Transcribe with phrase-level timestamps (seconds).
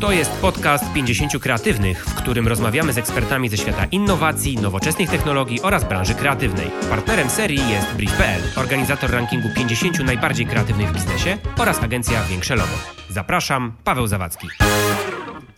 [0.00, 5.62] To jest podcast 50 Kreatywnych, w którym rozmawiamy z ekspertami ze świata innowacji, nowoczesnych technologii
[5.62, 6.66] oraz branży kreatywnej.
[6.90, 12.74] Partnerem serii jest Brief.pl, organizator rankingu 50 najbardziej kreatywnych w biznesie oraz agencja Większe Logo.
[13.10, 14.48] Zapraszam, Paweł Zawadzki.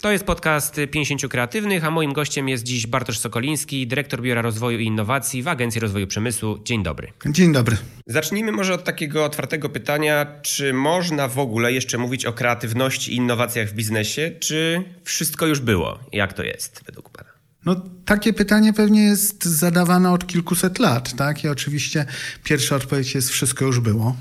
[0.03, 4.79] To jest podcast 50 Kreatywnych, a moim gościem jest dziś Bartosz Sokoliński, dyrektor Biura Rozwoju
[4.79, 6.59] i Innowacji w Agencji Rozwoju Przemysłu.
[6.65, 7.13] Dzień dobry.
[7.27, 7.77] Dzień dobry.
[8.07, 13.17] Zacznijmy może od takiego otwartego pytania, czy można w ogóle jeszcze mówić o kreatywności i
[13.17, 15.99] innowacjach w biznesie, czy wszystko już było?
[16.13, 17.32] Jak to jest według Pana?
[17.65, 21.45] No, takie pytanie pewnie jest zadawane od kilkuset lat, tak?
[21.45, 22.07] I oczywiście
[22.45, 24.17] pierwsza odpowiedź jest wszystko już było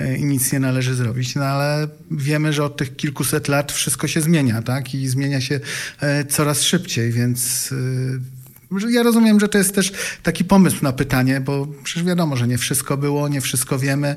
[0.00, 4.06] e, i nic nie należy zrobić, no ale wiemy, że od tych kilkuset lat wszystko
[4.06, 4.94] się zmienia, tak?
[4.94, 5.60] I zmienia się
[6.00, 8.44] e, coraz szybciej, więc e,
[8.90, 9.92] ja rozumiem, że to jest też
[10.22, 14.14] taki pomysł na pytanie, bo przecież wiadomo, że nie wszystko było, nie wszystko wiemy,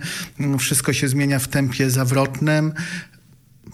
[0.59, 2.73] wszystko się zmienia w tempie zawrotnym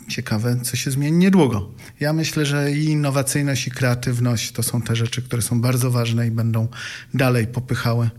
[0.07, 1.69] ciekawe, co się zmieni niedługo.
[1.99, 6.27] Ja myślę, że i innowacyjność, i kreatywność to są te rzeczy, które są bardzo ważne
[6.27, 6.67] i będą
[7.13, 8.09] dalej popychały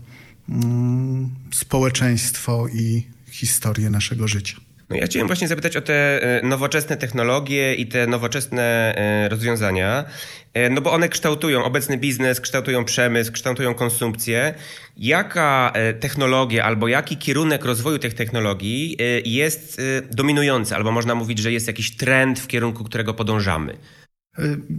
[0.49, 4.57] mm, społeczeństwo i historię naszego życia.
[4.89, 10.05] No ja chciałem właśnie zapytać o te e, nowoczesne technologie i te nowoczesne e, rozwiązania,
[10.53, 14.53] e, no bo one kształtują obecny biznes, kształtują przemysł, kształtują konsumpcję.
[14.97, 21.67] Jaka technologia albo jaki kierunek rozwoju tych technologii jest dominujący, albo można mówić, że jest
[21.67, 23.77] jakiś trend, w kierunku którego podążamy?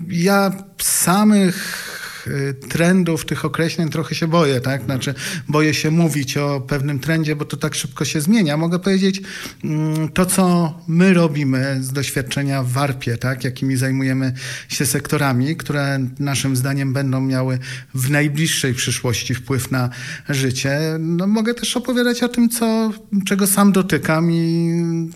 [0.09, 1.96] Ja samych
[2.29, 4.85] Y, trendów, tych określeń trochę się boję, tak?
[4.85, 5.15] Znaczy,
[5.49, 8.57] boję się mówić o pewnym trendzie, bo to tak szybko się zmienia.
[8.57, 9.21] Mogę powiedzieć
[9.65, 13.45] mm, to, co my robimy z doświadczenia w warpie, tak?
[13.45, 14.33] Jakimi zajmujemy
[14.69, 17.59] się sektorami, które naszym zdaniem będą miały
[17.95, 19.91] w najbliższej przyszłości wpływ na
[20.29, 20.79] życie.
[20.99, 22.93] No, mogę też opowiadać o tym, co,
[23.27, 24.73] czego sam dotykam i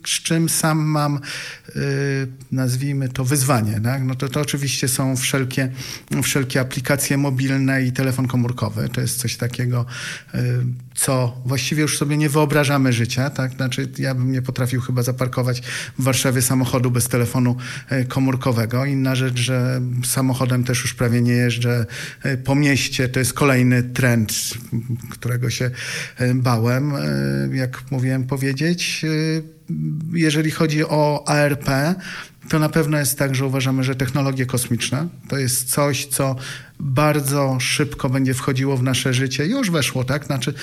[0.06, 1.20] z czym sam mam,
[1.74, 1.82] yy,
[2.52, 4.04] nazwijmy to, wyzwanie, tak?
[4.04, 5.72] No to, to oczywiście są wszelkie,
[6.22, 8.88] wszelkie aplikacje, aplikacje mobilne i telefon komórkowy.
[8.88, 9.86] To jest coś takiego,
[10.34, 10.38] y,
[10.94, 13.30] co właściwie już sobie nie wyobrażamy życia.
[13.30, 13.52] Tak?
[13.52, 15.60] Znaczy, ja bym nie potrafił chyba zaparkować
[15.98, 17.56] w Warszawie samochodu bez telefonu
[17.92, 18.84] y, komórkowego.
[18.84, 21.86] Inna rzecz, że samochodem też już prawie nie jeżdżę
[22.26, 23.08] y, po mieście.
[23.08, 24.32] To jest kolejny trend,
[25.10, 25.70] którego się
[26.34, 26.92] bałem,
[27.52, 29.06] jak mówiłem powiedzieć.
[30.12, 31.70] Jeżeli chodzi o ARP,
[32.50, 36.36] to na pewno jest tak, że uważamy, że technologie kosmiczne to jest coś, co
[36.80, 39.46] bardzo szybko będzie wchodziło w nasze życie.
[39.46, 40.24] Już weszło, tak?
[40.24, 40.54] Znaczy,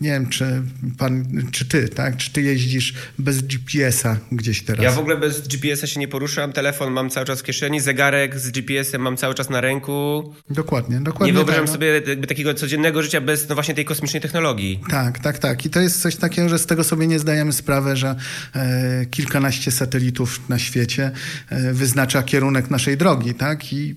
[0.00, 0.62] nie wiem, czy
[0.98, 2.16] pan, czy ty, tak?
[2.16, 4.84] Czy ty jeździsz bez GPS-a gdzieś teraz?
[4.84, 6.52] Ja w ogóle bez GPS-a się nie poruszam.
[6.52, 10.34] Telefon mam cały czas w kieszeni, zegarek z GPS-em mam cały czas na ręku.
[10.50, 11.26] Dokładnie, dokładnie.
[11.26, 14.80] Nie wyobrażam tak, sobie jakby takiego codziennego życia bez no właśnie tej kosmicznej technologii.
[14.90, 15.66] Tak, tak, tak.
[15.66, 18.16] I to jest coś takiego, że z tego sobie nie zdajemy sprawy, że
[18.54, 20.85] e, kilkanaście satelitów na świecie
[21.48, 23.72] e, wyznacza kierunek naszej drogi, tak?
[23.72, 23.94] I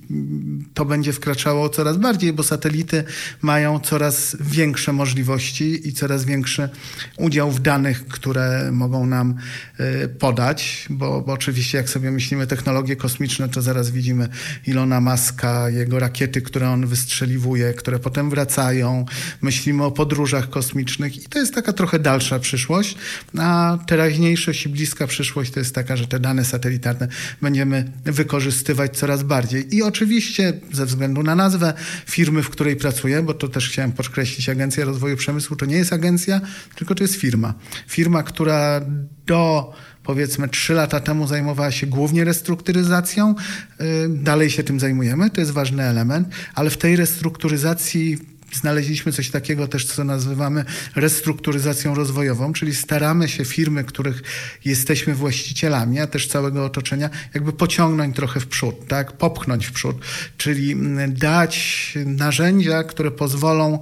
[0.73, 3.03] to będzie wkraczało coraz bardziej, bo satelity
[3.41, 6.69] mają coraz większe możliwości i coraz większy
[7.17, 9.35] udział w danych, które mogą nam
[9.79, 14.27] y, podać, bo, bo oczywiście jak sobie myślimy technologie kosmiczne, to zaraz widzimy
[14.67, 19.06] Ilona Maska, jego rakiety, które on wystrzeliwuje, które potem wracają.
[19.41, 22.95] Myślimy o podróżach kosmicznych i to jest taka trochę dalsza przyszłość,
[23.38, 27.07] a teraźniejszość i bliska przyszłość to jest taka, że te dane satelitarne
[27.41, 29.75] będziemy wykorzystywać coraz bardziej.
[29.75, 31.74] I oczywiście ze względu względu na nazwę
[32.06, 35.94] firmy, w której pracuję, bo to też chciałem podkreślić, Agencja Rozwoju Przemysłu to nie jest
[35.94, 36.41] agencja,
[36.75, 37.53] tylko to jest firma.
[37.88, 38.81] Firma, która
[39.25, 43.36] do powiedzmy trzy lata temu zajmowała się głównie restrukturyzacją,
[43.81, 48.18] y, dalej się tym zajmujemy, to jest ważny element, ale w tej restrukturyzacji
[48.54, 50.66] znaleźliśmy coś takiego też, co nazywamy
[50.96, 54.24] restrukturyzacją rozwojową, czyli staramy się firmy, których
[54.66, 59.12] jesteśmy właścicielami, a też całego otoczenia, jakby pociągnąć trochę w przód, tak?
[59.12, 59.98] popchnąć w przód,
[60.38, 63.80] czyli mm, dać narzędzia, które pozwolą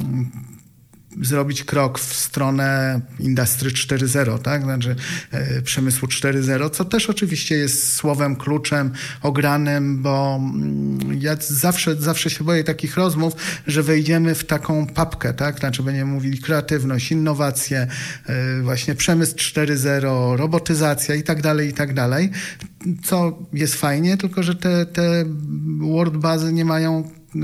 [0.00, 0.51] mm,
[1.20, 4.62] zrobić krok w stronę Industry 4.0, tak?
[4.62, 4.96] Znaczy
[5.30, 8.92] e, przemysłu 4.0, co też oczywiście jest słowem kluczem
[9.22, 13.34] ogranym, bo mm, ja zawsze, zawsze się boję takich rozmów,
[13.66, 15.58] że wejdziemy w taką papkę, tak?
[15.58, 17.86] Znaczy będziemy mówili kreatywność, innowacje,
[18.26, 22.30] e, właśnie przemysł 4.0, robotyzacja i tak dalej, i tak dalej,
[23.04, 25.24] co jest fajnie, tylko że te, te
[25.78, 27.40] word bazy nie mają y,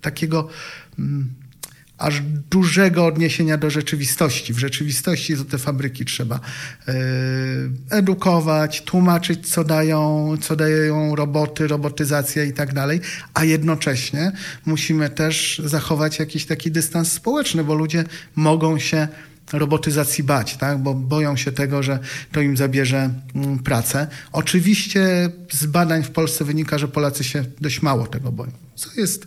[0.00, 0.48] takiego
[0.98, 1.34] mm,
[1.98, 4.54] aż dużego odniesienia do rzeczywistości.
[4.54, 6.40] W rzeczywistości to te fabryki trzeba
[6.88, 6.94] e,
[7.90, 13.00] edukować, tłumaczyć, co dają, co dają roboty, robotyzacja i tak dalej,
[13.34, 14.32] a jednocześnie
[14.66, 18.04] musimy też zachować jakiś taki dystans społeczny, bo ludzie
[18.36, 19.08] mogą się
[19.52, 20.78] robotyzacji bać, tak?
[20.78, 21.98] bo boją się tego, że
[22.32, 24.06] to im zabierze mm, pracę.
[24.32, 29.26] Oczywiście z badań w Polsce wynika, że Polacy się dość mało tego boją, co jest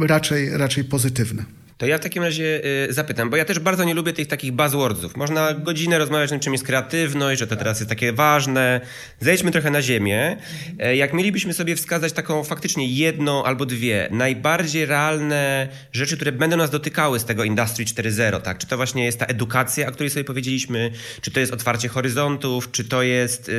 [0.00, 1.59] raczej, raczej pozytywne.
[1.80, 4.52] To ja w takim razie y, zapytam, bo ja też bardzo nie lubię tych takich
[4.52, 5.16] buzzwordsów.
[5.16, 8.80] Można godzinę rozmawiać o tym, czym jest kreatywność, że to teraz jest takie ważne.
[9.20, 10.36] Zejdźmy trochę na ziemię.
[10.78, 16.56] E, jak mielibyśmy sobie wskazać taką faktycznie jedną albo dwie najbardziej realne rzeczy, które będą
[16.56, 18.58] nas dotykały z tego Industry 4.0, tak?
[18.58, 20.90] Czy to właśnie jest ta edukacja, o której sobie powiedzieliśmy,
[21.20, 23.52] czy to jest otwarcie horyzontów, czy to jest y,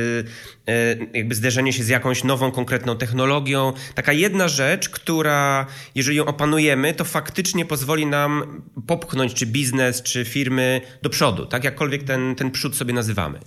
[0.68, 3.72] y, jakby zderzenie się z jakąś nową, konkretną technologią.
[3.94, 10.24] Taka jedna rzecz, która, jeżeli ją opanujemy, to faktycznie pozwoli nam popchnąć czy biznes, czy
[10.24, 11.64] firmy do przodu, tak?
[11.64, 13.38] Jakkolwiek ten, ten przód sobie nazywamy.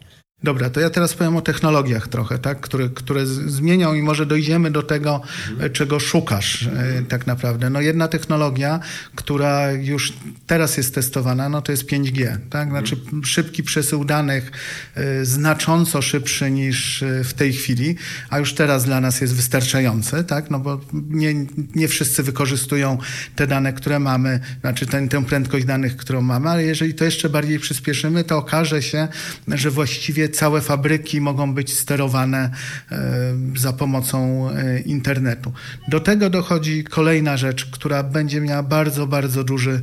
[0.44, 2.62] Dobra, to ja teraz powiem o technologiach trochę, tak?
[2.62, 5.22] które, które zmienią i może dojdziemy do tego,
[5.52, 5.74] mhm.
[5.74, 7.70] czego szukasz e, tak naprawdę.
[7.70, 8.80] No jedna technologia,
[9.16, 10.14] która już
[10.48, 12.70] teraz jest testowana, no to jest 5G, tak?
[12.70, 13.26] Znaczy mhm.
[13.26, 14.52] szybki przesył danych,
[14.96, 17.96] e, znacząco szybszy niż e, w tej chwili,
[18.30, 20.52] a już teraz dla nas jest wystarczający, tak?
[20.52, 21.34] No bo nie,
[21.76, 22.98] nie wszyscy wykorzystują
[23.36, 27.30] te dane, które mamy, znaczy ten, tę prędkość danych, którą mamy, ale jeżeli to jeszcze
[27.30, 29.08] bardziej przyspieszymy, to okaże się,
[29.48, 32.50] że właściwie całe fabryki mogą być sterowane
[32.92, 32.98] e,
[33.56, 35.54] za pomocą e, internetu.
[35.88, 39.82] Do tego dochodzi kolejna rzecz, która będzie miała bardzo, bardzo duży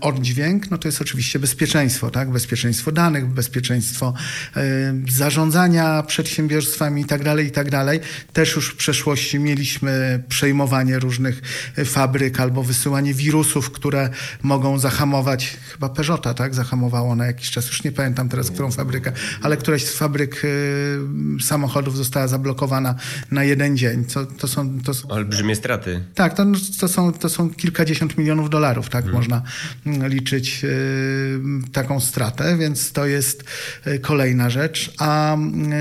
[0.00, 2.30] oddźwięk, no to jest oczywiście bezpieczeństwo, tak?
[2.30, 4.14] Bezpieczeństwo danych, bezpieczeństwo
[4.56, 4.62] e,
[5.08, 8.00] zarządzania przedsiębiorstwami i tak dalej, i tak dalej.
[8.32, 11.42] Też już w przeszłości mieliśmy przejmowanie różnych
[11.84, 14.10] fabryk albo wysyłanie wirusów, które
[14.42, 16.54] mogą zahamować, chyba Peugeota, tak?
[16.54, 19.12] Zahamowało na jakiś czas, już nie pamiętam teraz, którą fabrykę,
[19.42, 20.98] ale któraś z fabryk y,
[21.40, 22.94] samochodów została zablokowana
[23.30, 24.04] na jeden dzień.
[24.04, 25.08] To, to są, to są...
[25.08, 26.04] Olbrzymie straty.
[26.14, 26.46] Tak, to,
[26.80, 29.20] to, są, to są kilkadziesiąt milionów dolarów, tak hmm.
[29.20, 29.42] można
[29.86, 31.40] mm, liczyć y,
[31.72, 33.44] taką stratę, więc to jest
[33.86, 34.92] y, kolejna rzecz.
[34.98, 35.36] A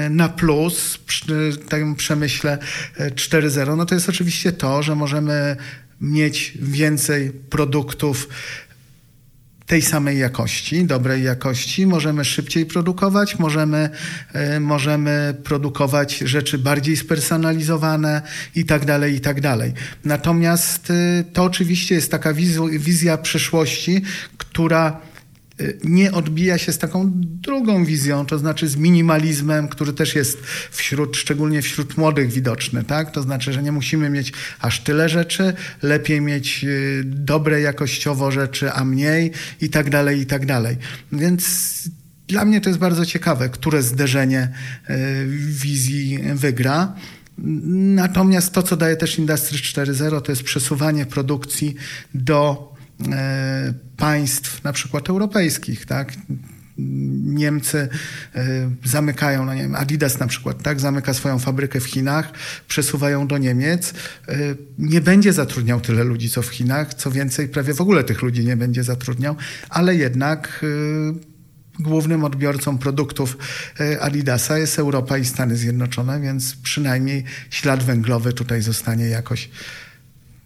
[0.10, 2.58] na plus, przy tym przemyśle
[3.00, 5.58] 4.0, no to jest oczywiście to, że możemy
[6.02, 8.30] mieć więcej produktów
[9.66, 13.90] tej samej jakości, dobrej jakości, możemy szybciej produkować, możemy,
[14.34, 18.22] e, możemy produkować rzeczy bardziej spersonalizowane
[18.56, 19.74] i tak dalej, i tak dalej.
[20.04, 22.34] Natomiast e, to oczywiście jest taka
[22.72, 24.02] wizja przyszłości,
[24.38, 25.02] która
[25.84, 31.18] nie odbija się z taką drugą wizją, to znaczy z minimalizmem, który też jest wśród,
[31.18, 33.12] szczególnie wśród młodych widoczny, tak?
[33.12, 38.72] To znaczy, że nie musimy mieć aż tyle rzeczy, lepiej mieć y, dobre jakościowo rzeczy,
[38.72, 39.32] a mniej
[39.62, 40.78] i tak dalej, i tak dalej.
[41.12, 41.46] Więc
[42.28, 44.50] dla mnie to jest bardzo ciekawe, które zderzenie
[44.90, 44.94] y,
[45.38, 46.94] wizji wygra.
[47.38, 51.76] Natomiast to, co daje też Industry 4.0, to jest przesuwanie produkcji
[52.14, 52.75] do
[53.98, 56.14] państw na przykład europejskich, tak?
[56.78, 57.90] Niemcy
[58.36, 62.32] e, zamykają, no nie wiem, Adidas na przykład, tak, zamyka swoją fabrykę w Chinach,
[62.68, 63.94] przesuwają do Niemiec.
[64.28, 64.36] E,
[64.80, 66.94] nie będzie zatrudniał tyle ludzi, co w Chinach.
[66.94, 69.36] Co więcej, prawie w ogóle tych ludzi nie będzie zatrudniał,
[69.70, 70.66] ale jednak
[71.80, 73.38] głównym odbiorcą produktów
[74.02, 79.50] Adidasa jest Europa i Stany Zjednoczone, więc przynajmniej ślad węglowy tutaj zostanie jakoś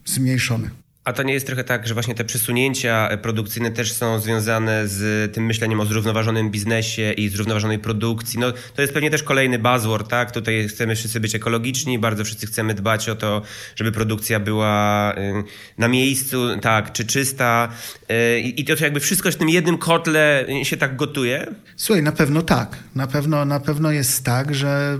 [0.05, 0.69] zmniejszony.
[1.03, 5.33] A to nie jest trochę tak, że właśnie te przesunięcia produkcyjne też są związane z
[5.33, 8.39] tym myśleniem o zrównoważonym biznesie i zrównoważonej produkcji?
[8.39, 10.31] No, to jest pewnie też kolejny buzzword, tak?
[10.31, 13.41] Tutaj chcemy wszyscy być ekologiczni, bardzo wszyscy chcemy dbać o to,
[13.75, 15.43] żeby produkcja była y,
[15.77, 17.69] na miejscu, tak, czy czysta.
[18.11, 21.47] Y, I to jakby wszystko w tym jednym kotle się tak gotuje?
[21.75, 22.77] Słuchaj, na pewno tak.
[22.95, 24.99] Na pewno, na pewno jest tak, że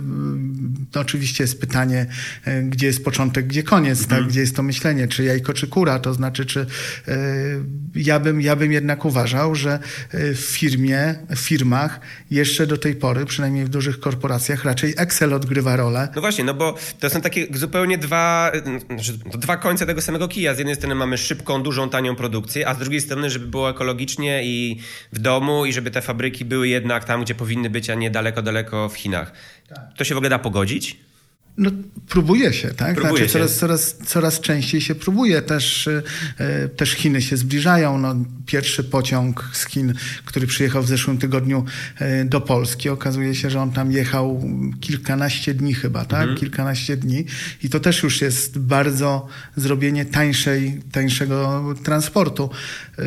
[0.91, 2.05] to oczywiście jest pytanie,
[2.47, 4.05] y, gdzie jest początek, gdzie koniec, tak?
[4.05, 4.21] mhm.
[4.21, 4.31] tak?
[4.31, 6.65] Gdzie jest to myślenie, czy jajko, czy kura to znaczy, czy
[7.07, 7.17] e,
[7.95, 9.79] ja bym, ja bym jednak uważał, że
[10.11, 11.99] e, w firmie, w firmach
[12.31, 16.07] jeszcze do tej pory, przynajmniej w dużych korporacjach, raczej Excel odgrywa rolę.
[16.15, 18.51] No właśnie, no bo to są takie zupełnie dwa,
[18.87, 20.55] znaczy dwa końce tego samego kija.
[20.55, 24.41] Z jednej strony mamy szybką, dużą, tanią produkcję, a z drugiej strony, żeby było ekologicznie
[24.43, 24.79] i
[25.13, 28.41] w domu i żeby te fabryki były jednak tam, gdzie powinny być, a nie daleko,
[28.41, 29.33] daleko w Chinach.
[29.67, 29.93] Tak.
[29.97, 30.97] To się w ogóle da pogodzić?
[31.59, 31.71] No,
[32.09, 32.95] próbuje się, tak?
[32.95, 33.33] Próbuje znaczy, się.
[33.33, 35.41] Coraz, coraz, coraz częściej się próbuje.
[35.41, 37.97] Też, e, też Chiny się zbliżają.
[37.97, 39.93] No, pierwszy pociąg z Chin,
[40.25, 41.65] który przyjechał w zeszłym tygodniu
[41.99, 44.43] e, do Polski, okazuje się, że on tam jechał
[44.81, 46.21] kilkanaście dni chyba, tak?
[46.21, 46.37] Mhm.
[46.37, 47.25] Kilkanaście dni.
[47.63, 52.49] I to też już jest bardzo zrobienie tańszej, tańszego transportu.
[52.99, 53.03] E,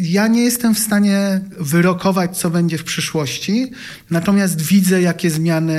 [0.00, 3.70] ja nie jestem w stanie wyrokować, co będzie w przyszłości,
[4.10, 5.74] natomiast widzę, jakie zmiany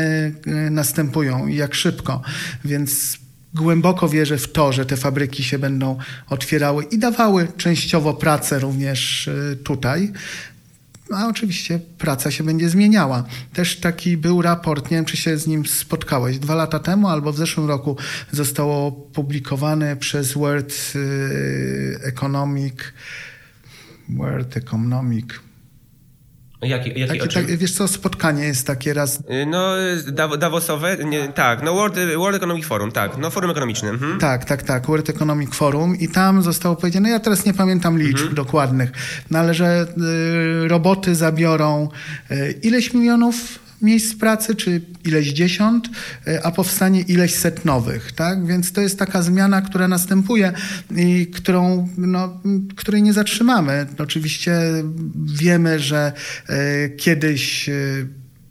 [0.46, 2.22] e, następują i jak szybko.
[2.66, 3.18] Więc
[3.54, 5.98] głęboko wierzę w to, że te fabryki się będą
[6.30, 10.12] otwierały i dawały częściowo pracę również y, tutaj.
[11.14, 13.24] A oczywiście praca się będzie zmieniała.
[13.54, 17.34] Też taki był raport, nie wiem czy się z nim spotkałeś, dwa lata temu albo
[17.34, 17.98] w zeszłym roku
[18.32, 22.76] zostało opublikowane przez World y, Economic,
[24.10, 25.26] World Economic,
[26.62, 29.20] Jaki, jaki, Takie, tak, wiesz co, spotkanie jest takie raz.
[29.20, 29.74] Y, no,
[30.40, 33.90] Davosowe, nie, tak, no World, World Economic Forum, tak, no forum ekonomiczne.
[33.90, 34.20] Mhm.
[34.20, 38.18] Tak, tak, tak, World Economic Forum i tam zostało powiedziane, ja teraz nie pamiętam liczb
[38.18, 38.36] mhm.
[38.36, 38.92] dokładnych,
[39.32, 39.88] no ale że
[40.66, 41.90] y, roboty zabiorą
[42.32, 45.90] y, ileś milionów miejsc pracy, czy ileś dziesiąt,
[46.28, 48.48] e, a powstanie ileś set nowych, tak?
[48.48, 50.54] Więc to jest taka zmiana, która następuje
[50.96, 52.42] i którą, no,
[52.76, 53.86] której nie zatrzymamy.
[53.98, 54.60] Oczywiście
[55.26, 56.14] wiemy, że
[56.48, 57.74] e, kiedyś e,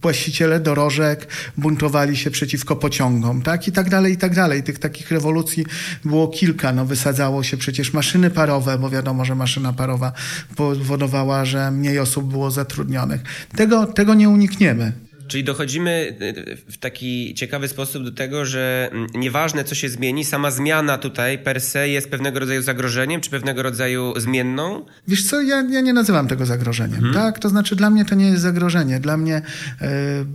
[0.03, 3.69] właściciele dorożek buntowali się przeciwko pociągom, tak?
[3.69, 4.63] I tak dalej, i tak dalej.
[4.63, 5.67] Tych takich rewolucji
[6.05, 6.73] było kilka.
[6.73, 10.13] No, wysadzało się przecież maszyny parowe, bo wiadomo, że maszyna parowa
[10.57, 13.21] powodowała, że mniej osób było zatrudnionych.
[13.57, 14.93] Tego, tego nie unikniemy.
[15.29, 20.25] Czyli dochodzimy e, w taki ciekawy sposób do tego, że mm, nieważne co się zmieni,
[20.25, 24.85] sama zmiana tutaj per se jest pewnego rodzaju zagrożeniem, czy pewnego rodzaju zmienną?
[25.09, 27.15] Wiesz co, ja, ja nie nazywam tego zagrożeniem, hmm.
[27.15, 27.39] tak?
[27.39, 29.01] To znaczy dla mnie to nie jest zagrożenie.
[29.01, 29.43] Dla mnie
[29.81, 29.91] e,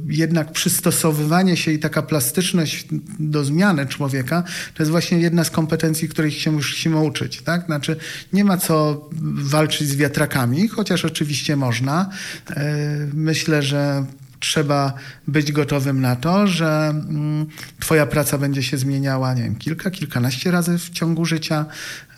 [0.08, 2.86] jednak przystosowywanie się i taka plastyczność
[3.20, 4.44] do zmiany człowieka
[4.74, 7.66] to jest właśnie jedna z kompetencji, których się musimy uczyć, tak?
[7.66, 7.96] Znaczy
[8.34, 12.10] nie ma co walczyć z wiatrakami, chociaż oczywiście można.
[12.50, 12.76] E,
[13.14, 14.06] myślę, że
[14.42, 14.94] trzeba
[15.28, 17.46] być gotowym na to, że mm,
[17.80, 21.66] Twoja praca będzie się zmieniała, nie wiem, kilka, kilkanaście razy w ciągu życia.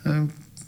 [0.06, 0.10] Y,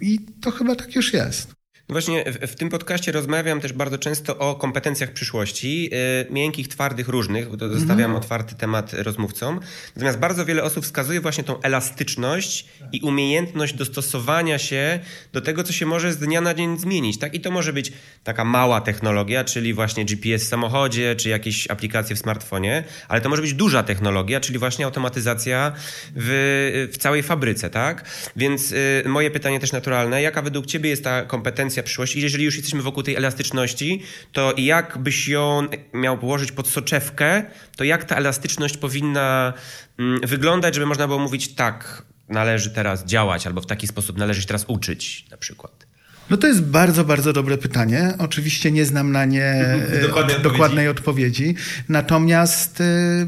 [0.01, 1.54] I to chyba tak już jest.
[1.89, 7.07] Właśnie w, w, tym podcaście rozmawiam też bardzo często o kompetencjach przyszłości, yy, miękkich, twardych,
[7.07, 8.15] różnych, bo to zostawiam mm.
[8.17, 9.59] otwarty temat rozmówcom.
[9.95, 14.99] Natomiast bardzo wiele osób wskazuje właśnie tą elastyczność i umiejętność dostosowania się
[15.33, 17.19] do tego, co się może z dnia na dzień zmienić.
[17.19, 17.33] Tak?
[17.33, 22.15] I to może być taka mała technologia, czyli właśnie GPS w samochodzie, czy jakieś aplikacje
[22.15, 25.71] w smartfonie, ale to może być duża technologia, czyli właśnie automatyzacja
[26.15, 27.69] w, w całej fabryce.
[27.69, 28.05] Tak?
[28.35, 32.21] Więc yy, moje pytanie też naturalne, jaka według Ciebie jest ta kompetencja tendencja przyszłości.
[32.21, 34.01] Jeżeli już jesteśmy wokół tej elastyczności,
[34.31, 37.43] to jak byś ją miał położyć pod soczewkę,
[37.77, 39.53] to jak ta elastyczność powinna
[39.99, 44.41] mm, wyglądać, żeby można było mówić tak, należy teraz działać, albo w taki sposób należy
[44.41, 45.85] się teraz uczyć na przykład.
[46.29, 48.13] No to jest bardzo, bardzo dobre pytanie.
[48.17, 49.43] Oczywiście nie znam na nie
[50.03, 50.43] e, odpowiedzi.
[50.43, 51.55] dokładnej odpowiedzi.
[51.89, 53.27] Natomiast e,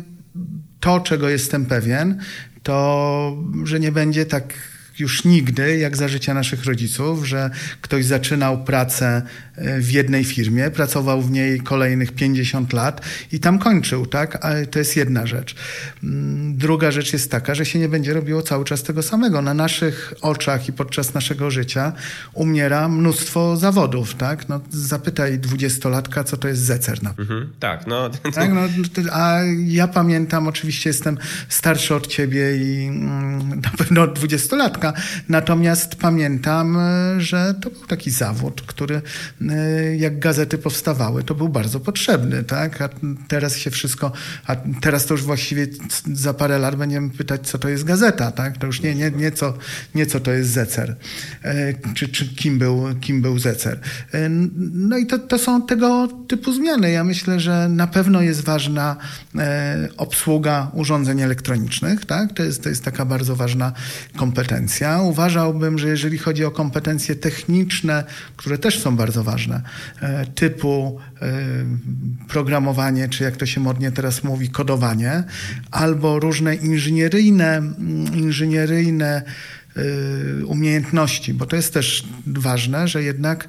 [0.80, 2.20] to, czego jestem pewien,
[2.64, 4.54] to, że nie będzie tak
[5.00, 7.50] już nigdy, jak za życia naszych rodziców, że
[7.82, 9.22] ktoś zaczynał pracę
[9.56, 13.02] e, w jednej firmie, pracował w niej kolejnych 50 lat
[13.32, 14.46] i tam kończył, tak?
[14.46, 15.56] Ale to jest jedna rzecz.
[16.04, 19.42] Mm, druga rzecz jest taka, że się nie będzie robiło cały czas tego samego.
[19.42, 21.94] Na naszych oczach i podczas naszego życia
[22.34, 24.50] umiera mnóstwo zawodów, tak?
[24.50, 27.04] No, zapytaj dwudziestolatka, co to jest zecer.
[27.04, 27.14] No.
[27.20, 28.10] Mhm, tak, no.
[28.38, 28.62] Tak, no.
[29.12, 31.18] A ja pamiętam, oczywiście jestem
[31.50, 34.87] starszy od ciebie i mm, na pewno dwudziestolatka,
[35.30, 39.02] Natomiast pamiętam, e, że to był taki zawód, który
[39.42, 42.82] e, jak gazety powstawały, to był bardzo potrzebny, tak?
[42.82, 42.90] A
[43.28, 44.12] teraz się wszystko,
[44.46, 45.68] a teraz to już właściwie
[46.14, 48.58] za parę lat będziemy pytać, co to jest gazeta, tak?
[48.58, 49.54] To już nie, nie, nie, co,
[49.96, 50.96] nie co to jest Zecer,
[51.44, 53.80] e, czy, czy kim, był, kim był Zecer.
[54.74, 56.92] No i to, to są tego typu zmiany.
[56.92, 58.96] Ja myślę, że na pewno jest ważna
[59.98, 62.34] obsługa urządzeń elektronicznych, tak?
[62.34, 63.72] To jest, to jest taka bardzo ważna
[64.16, 65.02] kompetencja kompetencja.
[65.02, 68.04] Uważałbym, że jeżeli chodzi o kompetencje techniczne,
[68.36, 69.62] które też są bardzo ważne,
[70.02, 71.32] e, typu e,
[72.28, 75.24] programowanie, czy jak to się modnie teraz mówi, kodowanie,
[75.72, 77.62] albo różne inżynieryjne,
[78.14, 79.22] inżynieryjne
[79.76, 83.48] e, umiejętności, bo to jest też ważne, że jednak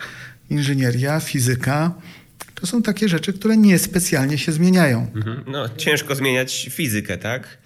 [0.51, 1.95] inżynieria, fizyka,
[2.61, 5.11] to są takie rzeczy, które niespecjalnie się zmieniają.
[5.15, 5.45] Mhm.
[5.47, 7.59] No, ciężko zmieniać fizykę, tak?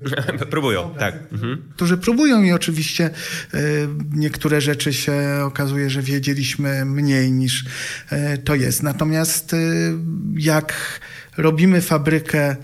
[0.50, 1.14] Próbują, tak.
[1.32, 1.62] Mhm.
[1.76, 3.10] Którzy próbują i oczywiście
[3.54, 7.64] y, niektóre rzeczy się okazuje, że wiedzieliśmy mniej niż
[8.12, 8.82] y, to jest.
[8.82, 9.92] Natomiast y,
[10.36, 11.00] jak
[11.36, 12.56] robimy fabrykę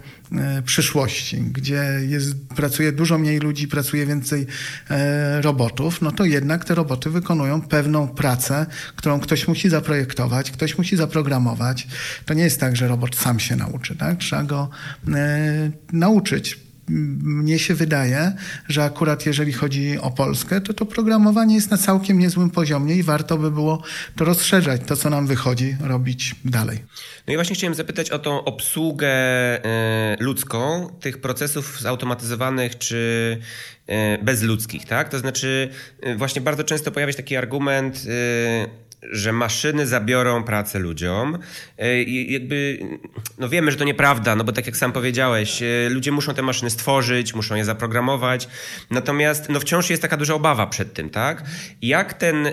[0.65, 4.47] przyszłości, gdzie jest, pracuje dużo mniej ludzi, pracuje więcej
[4.91, 8.67] e, robotów, no to jednak te roboty wykonują pewną pracę,
[8.97, 11.87] którą ktoś musi zaprojektować, ktoś musi zaprogramować.
[12.25, 14.19] To nie jest tak, że robot sam się nauczy, tak?
[14.19, 14.69] Trzeba go
[15.15, 18.33] e, nauczyć mnie się wydaje,
[18.69, 23.03] że akurat jeżeli chodzi o Polskę, to to programowanie jest na całkiem niezłym poziomie i
[23.03, 23.83] warto by było
[24.17, 26.85] to rozszerzać, to co nam wychodzi, robić dalej.
[27.27, 33.39] No i właśnie chciałem zapytać o tą obsługę e, ludzką tych procesów zautomatyzowanych czy
[33.87, 35.09] e, bezludzkich, tak?
[35.09, 38.07] To znaczy e, właśnie bardzo często pojawia się taki argument
[39.11, 41.39] że maszyny zabiorą pracę ludziom.
[41.79, 42.79] E, I jakby,
[43.39, 46.43] no wiemy, że to nieprawda, no bo tak jak sam powiedziałeś, e, ludzie muszą te
[46.43, 48.49] maszyny stworzyć, muszą je zaprogramować.
[48.91, 51.45] Natomiast no wciąż jest taka duża obawa przed tym, tak?
[51.83, 52.53] Jak ten y,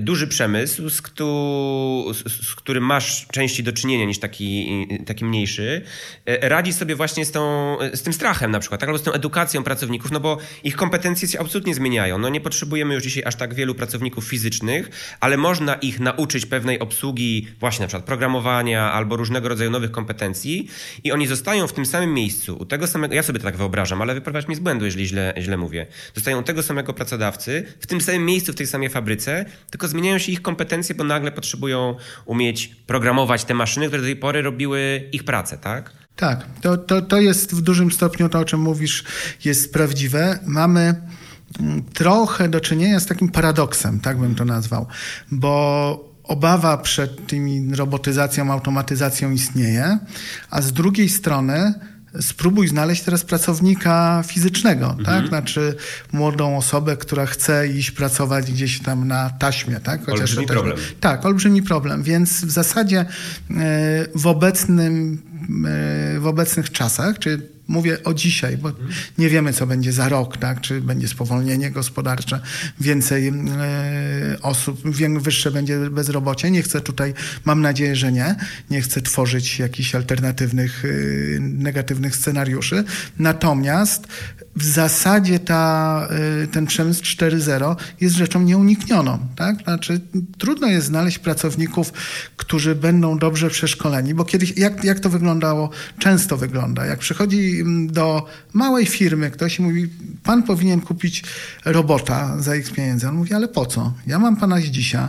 [0.00, 5.82] duży przemysł, z, ktu, z, z, którym masz częściej do czynienia niż taki, taki mniejszy,
[6.26, 8.88] radzi sobie właśnie z, tą, z tym strachem na przykład, tak?
[8.88, 12.18] albo z tą edukacją pracowników, no bo ich kompetencje się absolutnie zmieniają.
[12.18, 14.90] No nie potrzebujemy już dzisiaj aż tak wielu pracowników fizycznych,
[15.20, 20.68] ale można ich nauczyć pewnej obsługi, właśnie na przykład programowania albo różnego rodzaju nowych kompetencji
[21.04, 24.02] i oni zostają w tym samym miejscu, u tego samego, ja sobie to tak wyobrażam,
[24.02, 25.86] ale wyprowadź mnie z błędu, jeżeli źle, źle mówię.
[26.14, 30.18] Zostają u tego samego pracodawcy, w tym samym miejscu, w tej samej fabryce, tylko zmieniają
[30.18, 35.08] się ich kompetencje, bo nagle potrzebują umieć programować te maszyny, które do tej pory robiły
[35.12, 35.92] ich pracę, tak?
[36.16, 39.04] Tak, to, to, to jest w dużym stopniu to, o czym mówisz,
[39.44, 40.38] jest prawdziwe.
[40.46, 40.94] Mamy
[41.92, 44.86] trochę do czynienia z takim paradoksem, tak bym to nazwał,
[45.30, 49.98] bo obawa przed tymi robotyzacją, automatyzacją istnieje,
[50.50, 51.74] a z drugiej strony
[52.20, 54.98] spróbuj znaleźć teraz pracownika fizycznego, tak?
[54.98, 55.20] mhm.
[55.20, 55.28] tak?
[55.28, 55.76] Znaczy
[56.12, 60.00] młodą osobę, która chce iść pracować gdzieś tam na taśmie, tak?
[60.00, 60.76] Chociaż olbrzymi też, problem.
[61.00, 63.06] Tak, olbrzymi problem, więc w zasadzie e,
[64.14, 65.22] w obecnym
[66.16, 68.72] e, w obecnych czasach, czy Mówię o dzisiaj, bo
[69.18, 70.60] nie wiemy, co będzie za rok, tak?
[70.60, 72.40] czy będzie spowolnienie gospodarcze,
[72.80, 73.32] więcej e,
[74.42, 74.80] osób,
[75.20, 76.50] wyższe będzie bezrobocie.
[76.50, 78.34] Nie chcę tutaj, mam nadzieję, że nie,
[78.70, 82.84] nie chcę tworzyć jakichś alternatywnych, e, negatywnych scenariuszy.
[83.18, 84.06] Natomiast
[84.56, 86.08] w zasadzie ta,
[86.44, 89.18] y, ten przemysł 4.0 jest rzeczą nieuniknioną.
[89.36, 89.62] Tak?
[89.62, 90.00] Znaczy,
[90.38, 91.92] trudno jest znaleźć pracowników,
[92.36, 96.86] którzy będą dobrze przeszkoleni, bo kiedyś, jak, jak to wyglądało, często wygląda.
[96.86, 99.88] Jak przychodzi mm, do małej firmy ktoś i mówi,
[100.22, 101.24] pan powinien kupić
[101.64, 103.08] robota za X pieniędzy.
[103.08, 103.92] On mówi, ale po co?
[104.06, 105.08] Ja mam pana z dzisiaj,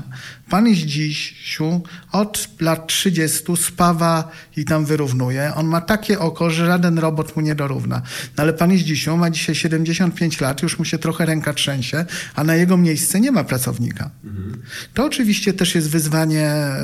[0.50, 5.54] Pan jest dzisiu od lat 30 spawa i tam wyrównuje.
[5.56, 8.02] On ma takie oko, że żaden robot mu nie dorówna.
[8.38, 12.06] No ale pan jest dzisiu, ma dzisiaj 75 lat, już mu się trochę ręka trzęsie,
[12.36, 14.10] a na jego miejsce nie ma pracownika.
[14.24, 14.62] Mhm.
[14.94, 16.78] To oczywiście też jest wyzwanie e,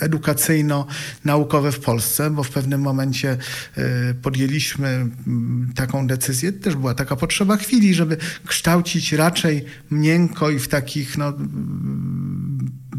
[0.00, 3.36] edukacyjno-naukowe w Polsce, bo w pewnym momencie
[3.76, 5.06] e, podjęliśmy
[5.74, 11.32] taką decyzję, też była taka potrzeba chwili, żeby kształcić raczej miękko i w takich no,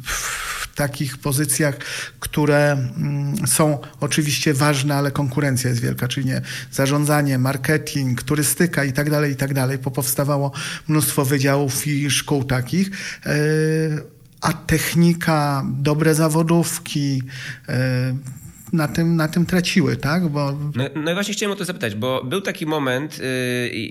[0.03, 1.77] w takich pozycjach,
[2.19, 8.93] które mm, są oczywiście ważne, ale konkurencja jest wielka, czyli nie zarządzanie, marketing, turystyka i
[8.93, 9.77] tak dalej, i tak dalej.
[9.77, 10.51] Popowstawało
[10.87, 12.89] mnóstwo wydziałów i szkół takich.
[13.25, 13.31] E,
[14.41, 17.23] a technika, dobre zawodówki,
[17.69, 18.15] e,
[18.73, 20.27] na tym, na tym traciły, tak?
[20.27, 20.51] Bo...
[20.75, 23.25] No, no i właśnie chciałem o to zapytać, bo był taki moment, yy,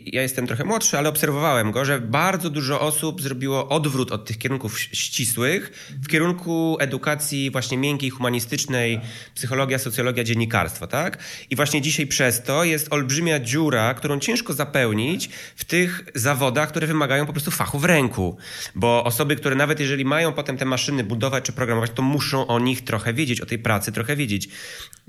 [0.06, 4.38] ja jestem trochę młodszy, ale obserwowałem go, że bardzo dużo osób zrobiło odwrót od tych
[4.38, 9.00] kierunków ścisłych w kierunku edukacji właśnie miękkiej, humanistycznej,
[9.34, 11.18] psychologia, socjologia, dziennikarstwo, tak?
[11.50, 16.86] I właśnie dzisiaj przez to jest olbrzymia dziura, którą ciężko zapełnić w tych zawodach, które
[16.86, 18.36] wymagają po prostu fachu w ręku.
[18.74, 22.58] Bo osoby, które nawet jeżeli mają potem te maszyny budować czy programować, to muszą o
[22.58, 24.48] nich trochę wiedzieć, o tej pracy trochę wiedzieć.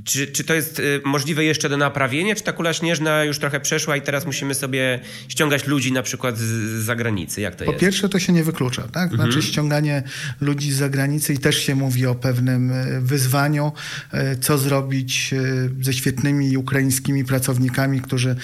[0.04, 3.60] Czy, czy to jest y, możliwe jeszcze do naprawienia, czy ta kula śnieżna już trochę
[3.60, 6.44] przeszła i teraz musimy sobie ściągać ludzi na przykład z,
[6.84, 7.42] zagranicy?
[7.42, 7.80] Jak to po jest?
[7.80, 9.10] Po pierwsze to się nie wyklucza, tak?
[9.10, 9.42] Znaczy mhm.
[9.42, 10.04] ściąganie
[10.42, 13.72] ludzi z zagranicy i też się mówi o pewnym y, wyzwaniu,
[14.14, 15.34] y, co zrobić
[15.82, 18.36] ze świetnymi ukraińskimi pracownikami, którzy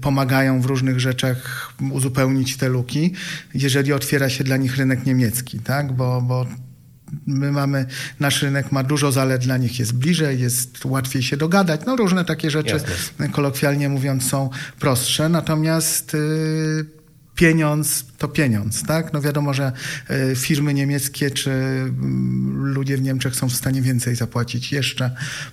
[0.00, 3.12] pomagają w różnych rzeczach uzupełnić te luki,
[3.54, 5.92] jeżeli otwiera się dla nich rynek niemiecki, tak?
[5.92, 6.46] Bo, bo
[7.26, 7.86] My mamy,
[8.20, 11.80] nasz rynek ma dużo zalet, dla nich jest bliżej, jest łatwiej się dogadać.
[11.86, 13.28] No różne takie rzeczy, Jasne.
[13.28, 15.28] kolokwialnie mówiąc, są prostsze.
[15.28, 16.99] Natomiast y,
[17.40, 19.12] pieniądz to pieniądz, tak?
[19.12, 19.72] No wiadomo, że
[20.08, 25.10] e, firmy niemieckie czy mm, ludzie w Niemczech są w stanie więcej zapłacić jeszcze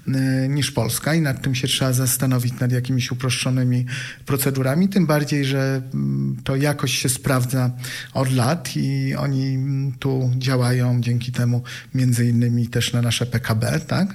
[0.07, 3.85] e, niż Polska i nad tym się trzeba zastanowić nad jakimiś uproszczonymi
[4.25, 7.71] procedurami, tym bardziej, że mm, to jakoś się sprawdza
[8.13, 13.79] od lat i oni mm, tu działają dzięki temu między innymi też na nasze PKB,
[13.79, 14.09] tak?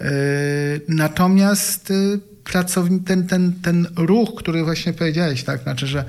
[0.00, 0.10] E,
[0.88, 1.92] natomiast
[3.06, 6.04] ten, ten, ten ruch, który właśnie powiedziałeś, tak, znaczy, że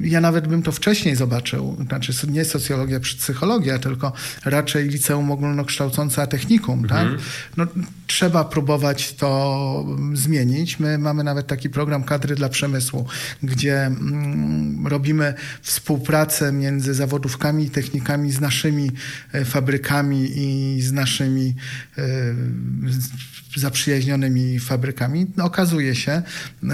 [0.00, 4.12] ja nawet bym to wcześniej zobaczył, znaczy nie socjologia, psychologia, tylko
[4.44, 7.08] raczej liceum ogólnokształcące, a technikum, tak?
[7.56, 7.66] No,
[8.06, 10.78] trzeba próbować to zmienić.
[10.80, 13.06] My mamy nawet taki program kadry dla przemysłu,
[13.42, 18.90] gdzie mm, robimy współpracę między zawodówkami i technikami z naszymi
[19.32, 21.54] e, fabrykami i z naszymi
[21.98, 22.02] e,
[22.88, 23.08] z-
[23.56, 25.26] zaprzyjaźnionymi fabrykami.
[25.36, 26.22] No, okazuje się,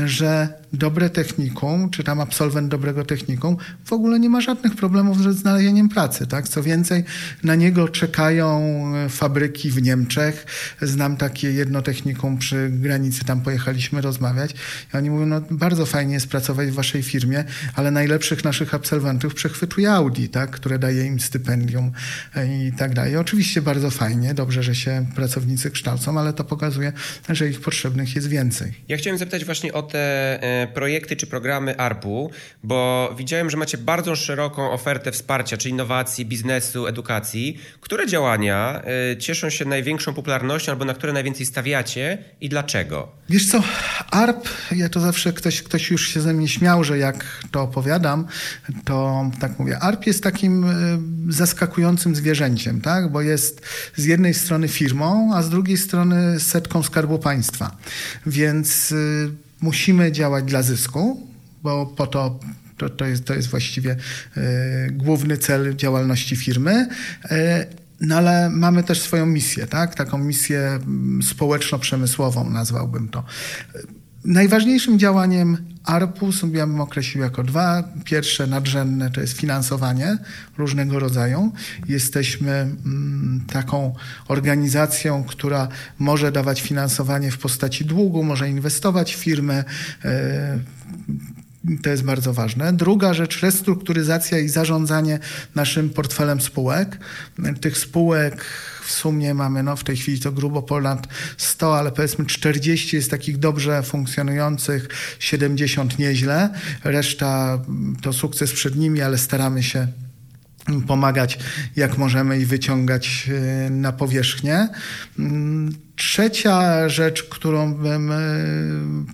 [0.05, 5.33] że dobre technikum, czy tam absolwent dobrego technikum w ogóle nie ma żadnych problemów ze
[5.33, 6.27] znalezieniem pracy.
[6.27, 6.49] Tak?
[6.49, 7.05] Co więcej,
[7.43, 10.47] na niego czekają e, fabryki w Niemczech.
[10.83, 14.55] Znam takie jedno technikum przy granicy, tam pojechaliśmy rozmawiać
[14.95, 19.35] i oni mówią, no bardzo fajnie jest pracować w waszej firmie, ale najlepszych naszych absolwentów
[19.35, 20.51] przechwytuje Audi, tak?
[20.51, 21.93] które daje im stypendium
[22.35, 23.17] e, i tak dalej.
[23.17, 26.93] Oczywiście bardzo fajnie, dobrze, że się pracownicy kształcą, ale to pokazuje,
[27.29, 28.75] że ich potrzebnych jest więcej.
[28.89, 32.31] Ja chciałem zapytać właśnie o te e, projekty czy programy ARP-u,
[32.63, 37.59] bo widziałem, że macie bardzo szeroką ofertę wsparcia, czy innowacji, biznesu, edukacji.
[37.81, 43.09] Które działania e, cieszą się największą popularnością albo na które najwięcej stawiacie i dlaczego?
[43.29, 43.63] Wiesz co,
[44.11, 48.27] ARP, ja to zawsze ktoś, ktoś już się ze mnie śmiał, że jak to opowiadam,
[48.85, 50.65] to tak mówię, ARP jest takim
[51.29, 53.13] y, zaskakującym zwierzęciem, tak?
[53.13, 53.61] bo jest
[53.97, 57.77] z jednej strony firmą, a z drugiej strony setką skarbu państwa.
[58.27, 59.31] Więc y,
[59.65, 61.29] musimy działać dla zysku,
[61.63, 62.41] bo po to
[62.77, 63.97] to, to, jest, to jest właściwie
[64.37, 64.41] y,
[64.93, 66.89] główny cel działalności firmy.
[67.25, 67.67] Y,
[68.01, 69.95] no ale mamy też swoją misję, tak?
[69.95, 73.25] Taką misję mm, społeczno-przemysłową nazwałbym to.
[74.25, 77.85] Najważniejszym działaniem ARP-u ja bym określił jako dwa.
[78.05, 80.19] Pierwsze nadrzędne to jest finansowanie
[80.59, 81.53] różnego rodzaju.
[81.89, 83.95] Jesteśmy mm, taką
[84.29, 89.65] organizacją, która może dawać finansowanie w postaci długu, może inwestować w firmy.
[91.83, 92.73] To jest bardzo ważne.
[92.73, 95.19] Druga rzecz, restrukturyzacja i zarządzanie
[95.55, 96.99] naszym portfelem spółek.
[97.61, 98.45] Tych spółek
[98.85, 103.11] w sumie mamy no, w tej chwili to grubo ponad 100, ale powiedzmy 40 jest
[103.11, 106.51] takich dobrze funkcjonujących, 70 nieźle.
[106.85, 107.59] Reszta
[108.03, 109.87] to sukces przed nimi, ale staramy się
[110.87, 111.39] pomagać
[111.77, 113.31] jak możemy i wyciągać
[113.67, 114.69] e, na powierzchnię.
[115.19, 118.17] Mm, Trzecia rzecz, którą bym e,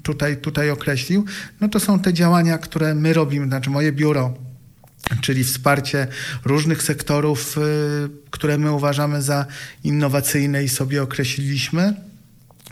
[0.02, 1.24] tutaj, tutaj określił,
[1.60, 4.34] no to są te działania, które my robimy, znaczy moje biuro,
[5.20, 6.06] czyli wsparcie
[6.44, 7.60] różnych sektorów, e,
[8.30, 9.46] które my uważamy za
[9.84, 12.09] innowacyjne i sobie określiliśmy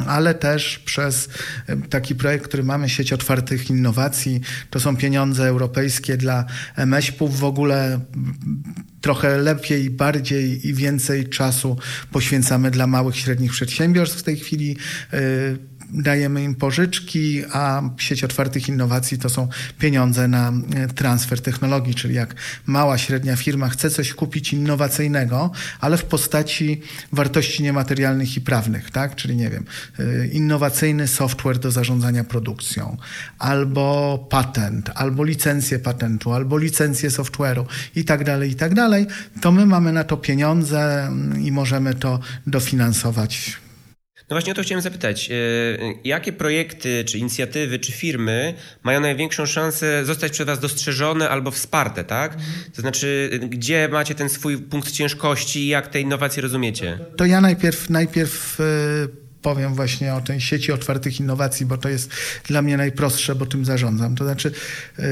[0.06, 1.28] ale też przez
[1.66, 4.40] e, taki projekt, który mamy, sieć otwartych innowacji.
[4.70, 6.44] To są pieniądze europejskie dla
[6.76, 8.00] MŚP-ów w ogóle
[9.00, 11.76] trochę lepiej, bardziej i więcej czasu
[12.12, 14.76] poświęcamy dla małych, średnich przedsiębiorstw w tej chwili.
[15.92, 19.48] Dajemy im pożyczki, a sieć otwartych innowacji to są
[19.79, 22.35] pieniądze na e, transfer technologii, czyli jak
[22.66, 29.16] mała, średnia firma chce coś kupić innowacyjnego, ale w postaci wartości niematerialnych i prawnych, tak?
[29.16, 29.64] Czyli nie wiem,
[29.98, 32.96] e, innowacyjny software do zarządzania produkcją,
[33.38, 37.64] albo patent, albo licencję patentu, albo licencję software'u
[37.96, 39.07] i tak dalej, i tak dalej,
[39.40, 43.67] to my mamy na to pieniądze mm, i możemy to dofinansować
[44.30, 45.30] No właśnie o to chciałem zapytać.
[45.30, 45.34] E,
[46.04, 52.04] Jakie projekty, czy inicjatywy, czy firmy mają największą szansę zostać przez Was dostrzeżone albo wsparte,
[52.04, 52.36] tak?
[52.74, 56.98] To znaczy, gdzie macie ten swój punkt ciężkości i jak te innowacje rozumiecie?
[57.16, 58.64] To ja najpierw, najpierw e,
[59.42, 62.11] powiem właśnie o tej sieci otwartych innowacji, bo to jest
[62.44, 64.16] dla mnie najprostsze, bo tym zarządzam.
[64.16, 64.53] To znaczy,
[64.98, 65.03] e,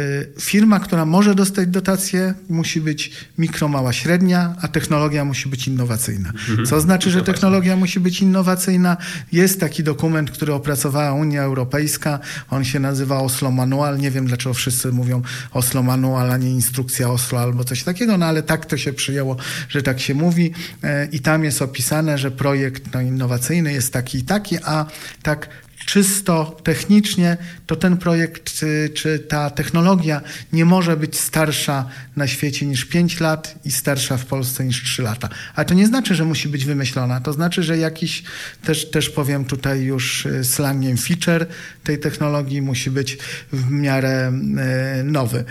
[0.41, 6.33] firma, która może dostać dotację, musi być mikro, mała, średnia, a technologia musi być innowacyjna.
[6.67, 8.97] Co znaczy, że technologia musi być innowacyjna?
[9.33, 12.19] Jest taki dokument, który opracowała Unia Europejska.
[12.51, 13.99] On się nazywa Oslo Manual.
[13.99, 18.27] Nie wiem, dlaczego wszyscy mówią Oslo Manual, a nie instrukcja Oslo albo coś takiego, no
[18.27, 19.37] ale tak to się przyjęło,
[19.69, 20.53] że tak się mówi.
[20.83, 24.87] E, I tam jest opisane, że projekt no, innowacyjny jest taki i taki, a
[25.23, 25.49] tak
[25.87, 30.21] czysto technicznie, to ten projekt czy, czy ta technologia
[30.53, 35.03] nie może być starsza na świecie niż 5 lat i starsza w Polsce niż 3
[35.03, 35.29] lata.
[35.55, 37.21] Ale to nie znaczy, że musi być wymyślona.
[37.21, 38.23] To znaczy, że jakiś,
[38.65, 41.47] też, też powiem tutaj już y, slangiem, feature
[41.85, 43.19] tej technologii musi być
[43.53, 45.45] w miarę e, nowy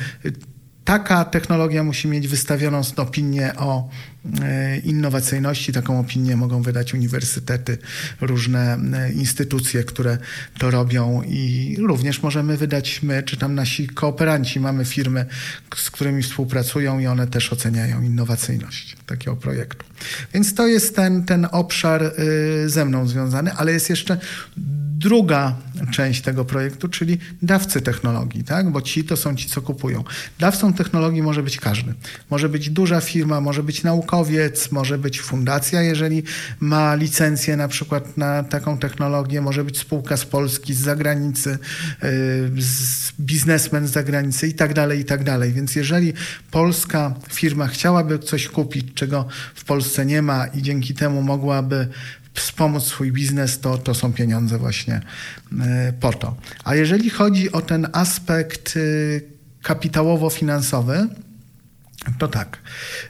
[0.86, 3.89] taka technologia musi mieć wystawioną opinię o
[4.84, 5.74] innowacyjności.
[5.74, 7.78] Taką opinię mogą wydać uniwersytety,
[8.22, 10.18] różne e, instytucje, które
[10.58, 14.60] to robią i również możemy wydać my, czy tam nasi kooperanci.
[14.60, 15.26] Mamy firmy,
[15.76, 19.86] z którymi współpracują i one też oceniają innowacyjność takiego projektu.
[20.34, 24.18] Więc to jest ten, ten obszar y, ze mną związany, ale jest jeszcze
[24.98, 25.56] druga
[25.92, 28.72] część tego projektu, czyli dawcy technologii, tak?
[28.72, 30.04] bo ci to są ci, co kupują.
[30.40, 31.94] Dawcą technologii może być każdy.
[32.30, 33.84] Może być duża firma, może być
[34.15, 36.23] naukowiec, może być fundacja, jeżeli
[36.60, 42.62] ma licencję na przykład na taką technologię, może być spółka z Polski, z zagranicy, yy,
[42.62, 45.54] z biznesmen z zagranicy i tak dalej, i tak dalej.
[45.54, 46.13] Więc jeżeli
[46.51, 51.88] polska firma chciałaby coś kupić, czego w Polsce nie ma i dzięki temu mogłaby
[52.34, 55.01] wspomóc swój biznes, to, to są pieniądze właśnie
[55.62, 56.36] e, po to.
[56.63, 58.80] A jeżeli chodzi o ten aspekt e,
[59.63, 61.08] kapitałowo-finansowy,
[62.18, 62.58] to tak.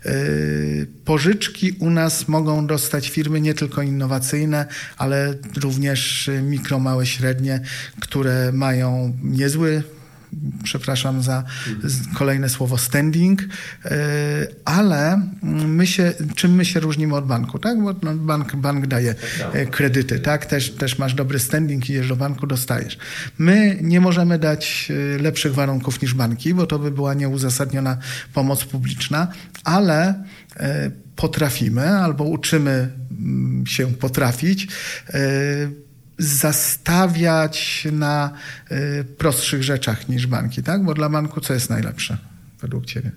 [0.05, 0.11] E,
[1.05, 4.65] pożyczki u nas mogą dostać firmy nie tylko innowacyjne,
[4.97, 7.59] ale również mikro, małe, średnie,
[7.99, 9.83] które mają niezły
[10.63, 11.43] przepraszam za
[12.13, 13.41] kolejne słowo standing,
[13.85, 13.97] e,
[14.65, 15.21] ale
[15.67, 17.81] my się, czym my się różnimy od banku, tak?
[17.81, 19.15] Bo no, bank, bank daje
[19.53, 20.45] e, kredyty, tak?
[20.45, 22.97] Też, też masz dobry standing, idziesz do banku, dostajesz.
[23.37, 27.97] My nie możemy dać e, lepszych warunków niż banki, bo to by była nieuzasadniona
[28.33, 29.27] pomoc publiczna,
[29.63, 30.23] ale
[31.15, 34.67] potrafimy albo uczymy mm, się potrafić
[36.17, 38.31] zastawiać na
[38.71, 40.83] y, prostszych rzeczach niż banki, tak?
[40.83, 42.17] Bo dla banku co jest najlepsze
[42.61, 43.11] według Ciebie?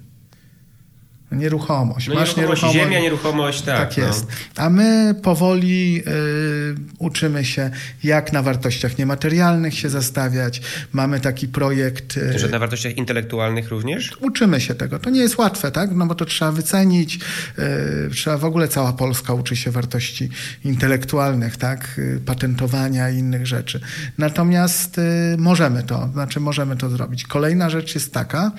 [1.32, 2.08] Nieruchomość.
[2.08, 3.78] No Masz nieruchomość, nieruchomość, ziemia, nieruchomość, tak.
[3.78, 4.26] Tak jest.
[4.56, 4.62] No.
[4.62, 7.70] A my powoli y, uczymy się,
[8.04, 10.60] jak na wartościach niematerialnych się zastawiać.
[10.92, 12.16] Mamy taki projekt.
[12.16, 14.16] Y, Że na wartościach intelektualnych również?
[14.20, 14.98] Uczymy się tego.
[14.98, 15.90] To nie jest łatwe, tak?
[15.92, 17.18] No bo to trzeba wycenić.
[17.58, 20.28] Y, trzeba w ogóle cała Polska uczy się wartości
[20.64, 21.98] intelektualnych, tak?
[21.98, 23.80] Y, patentowania i innych rzeczy.
[24.18, 27.24] Natomiast y, możemy to, znaczy możemy to zrobić.
[27.24, 28.52] Kolejna rzecz jest taka.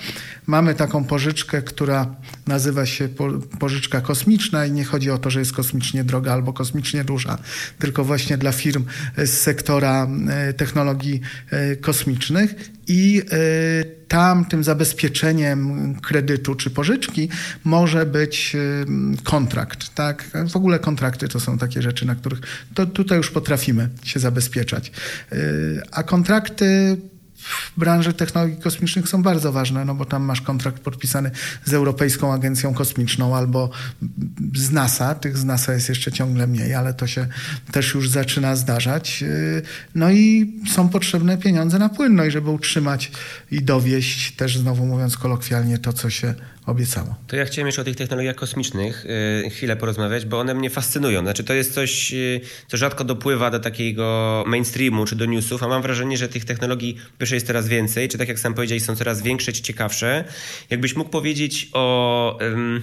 [0.46, 2.06] Mamy taką pożyczkę, która
[2.46, 3.08] na nazywa się
[3.58, 7.38] pożyczka kosmiczna i nie chodzi o to, że jest kosmicznie droga albo kosmicznie duża,
[7.78, 8.84] tylko właśnie dla firm
[9.16, 11.20] z sektora e, technologii
[11.50, 12.54] e, kosmicznych
[12.88, 17.28] i e, tam tym zabezpieczeniem kredytu czy pożyczki
[17.64, 18.56] może być
[19.24, 19.94] kontrakt.
[19.94, 20.24] Tak?
[20.48, 22.40] W ogóle kontrakty to są takie rzeczy, na których
[22.74, 24.92] to tutaj już potrafimy się zabezpieczać.
[25.92, 26.96] A kontrakty
[27.76, 31.30] w branży technologii kosmicznych są bardzo ważne, no bo tam masz kontrakt podpisany
[31.64, 33.70] z Europejską Agencją Kosmiczną albo
[34.54, 35.14] z NASA.
[35.14, 37.26] Tych z NASA jest jeszcze ciągle mniej, ale to się
[37.72, 39.24] też już zaczyna zdarzać.
[39.94, 43.12] No i są potrzebne pieniądze na płynność, żeby utrzymać
[43.50, 46.34] i dowieść też znowu mówiąc kolokwialnie to, co się
[46.66, 47.14] obiecało.
[47.26, 49.06] To ja chciałem jeszcze o tych technologiach kosmicznych
[49.44, 51.20] yy, chwilę porozmawiać, bo one mnie fascynują.
[51.20, 55.68] Znaczy to jest coś, yy, co rzadko dopływa do takiego mainstreamu czy do newsów, a
[55.68, 58.96] mam wrażenie, że tych technologii pierwsze jest coraz więcej, czy tak jak sam powiedziałeś, są
[58.96, 60.24] coraz większe czy ciekawsze.
[60.70, 62.38] Jakbyś mógł powiedzieć o...
[62.40, 62.80] Yy,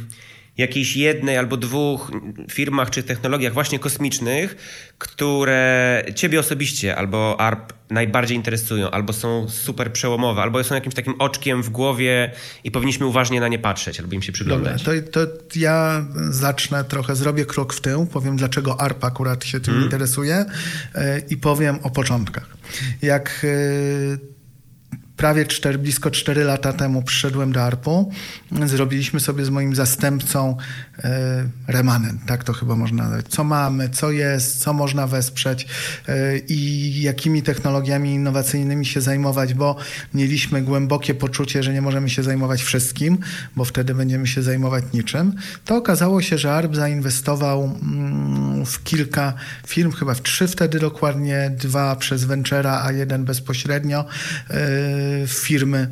[0.58, 2.12] jakiejś jednej albo dwóch
[2.52, 4.56] firmach czy technologiach właśnie kosmicznych,
[4.98, 11.16] które ciebie osobiście albo ARP najbardziej interesują, albo są super przełomowe, albo są jakimś takim
[11.20, 12.32] oczkiem w głowie
[12.64, 14.84] i powinniśmy uważnie na nie patrzeć, albo im się przyglądać.
[14.84, 19.60] Dobra, to, to ja zacznę trochę, zrobię krok w tył, powiem dlaczego ARP akurat się
[19.60, 19.86] tym mm.
[19.86, 20.46] interesuje
[20.96, 22.58] e, i powiem o początkach.
[23.02, 24.37] Jak e,
[25.18, 28.12] prawie 4, blisko 4 lata temu przyszedłem do ARP-u.
[28.66, 30.58] Zrobiliśmy sobie z moim zastępcą
[31.04, 33.26] e, remanent, tak to chyba można nazwać.
[33.28, 35.68] Co mamy, co jest, co można wesprzeć
[36.08, 39.76] e, i jakimi technologiami innowacyjnymi się zajmować, bo
[40.14, 43.18] mieliśmy głębokie poczucie, że nie możemy się zajmować wszystkim,
[43.56, 45.34] bo wtedy będziemy się zajmować niczym.
[45.66, 49.34] To okazało się, że ARP zainwestował mm, w kilka
[49.68, 54.06] firm, chyba w trzy wtedy dokładnie, dwa przez Ventura, a jeden bezpośrednio
[54.50, 54.58] e,
[55.28, 55.90] firmy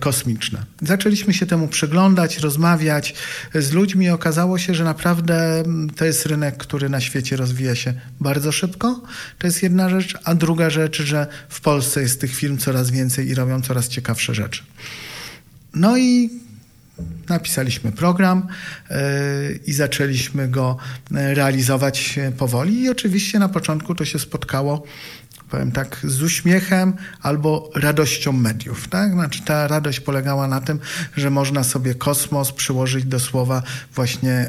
[0.00, 0.64] kosmiczne.
[0.82, 3.14] Zaczęliśmy się temu przyglądać, rozmawiać
[3.54, 4.10] z ludźmi.
[4.10, 5.62] Okazało się, że naprawdę
[5.96, 9.02] to jest rynek, który na świecie rozwija się bardzo szybko.
[9.38, 10.18] To jest jedna rzecz.
[10.24, 14.34] A druga rzecz, że w Polsce jest tych firm coraz więcej i robią coraz ciekawsze
[14.34, 14.62] rzeczy.
[15.74, 16.30] No i
[17.28, 18.46] napisaliśmy program
[18.90, 18.96] yy,
[19.66, 20.76] i zaczęliśmy go
[21.10, 22.82] realizować powoli.
[22.82, 24.82] I oczywiście na początku to się spotkało
[25.50, 28.88] powiem tak, z uśmiechem albo radością mediów.
[28.88, 29.12] Tak?
[29.12, 30.78] Znaczy ta radość polegała na tym,
[31.16, 33.62] że można sobie kosmos przyłożyć do słowa
[33.94, 34.46] właśnie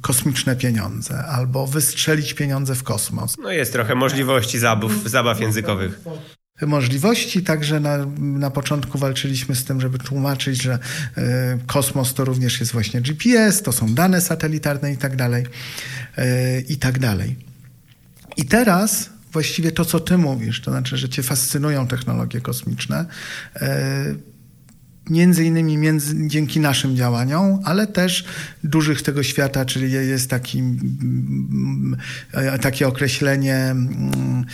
[0.00, 3.34] kosmiczne pieniądze albo wystrzelić pieniądze w kosmos.
[3.42, 6.00] No jest trochę możliwości zabaw, zabaw językowych.
[6.66, 7.42] Możliwości.
[7.42, 10.78] Także na, na początku walczyliśmy z tym, żeby tłumaczyć, że
[11.18, 11.22] y,
[11.66, 15.46] kosmos to również jest właśnie GPS, to są dane satelitarne i tak dalej.
[16.18, 17.36] Y, I tak dalej.
[18.36, 23.06] I teraz właściwie to, co ty mówisz, to znaczy, że cię fascynują technologie kosmiczne,
[23.56, 23.58] y,
[25.10, 28.24] między innymi między, dzięki naszym działaniom, ale też
[28.64, 31.96] dużych tego świata, czyli jest taki, mm,
[32.60, 34.44] takie określenie mm,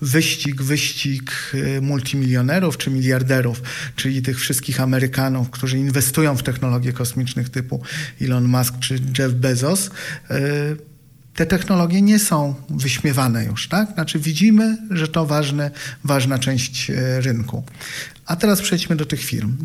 [0.00, 3.62] wyścig, wyścig y, multimilionerów czy miliarderów,
[3.96, 7.82] czyli tych wszystkich Amerykanów, którzy inwestują w technologie kosmicznych typu
[8.20, 9.90] Elon Musk czy Jeff Bezos
[10.30, 10.90] y,
[11.34, 13.92] te technologie nie są wyśmiewane już, tak?
[13.94, 15.70] Znaczy widzimy, że to ważny,
[16.04, 17.64] ważna część y, rynku.
[18.30, 19.56] A teraz przejdźmy do tych firm.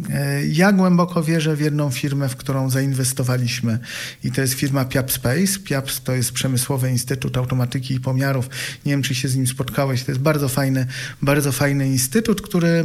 [0.50, 3.80] Ja głęboko wierzę w jedną firmę, w którą zainwestowaliśmy
[4.24, 5.60] i to jest firma Piap Space.
[5.64, 8.50] Piaps to jest Przemysłowy Instytut Automatyki i Pomiarów.
[8.86, 10.04] Nie wiem, czy się z nim spotkałeś.
[10.04, 10.88] To jest bardzo fajny,
[11.22, 12.84] bardzo fajny instytut, który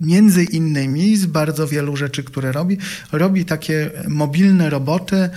[0.00, 2.78] między innymi z bardzo wielu rzeczy, które robi,
[3.12, 5.30] robi takie mobilne roboty,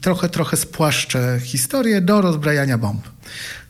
[0.00, 3.08] trochę, trochę spłaszczę historię do rozbrajania bomb.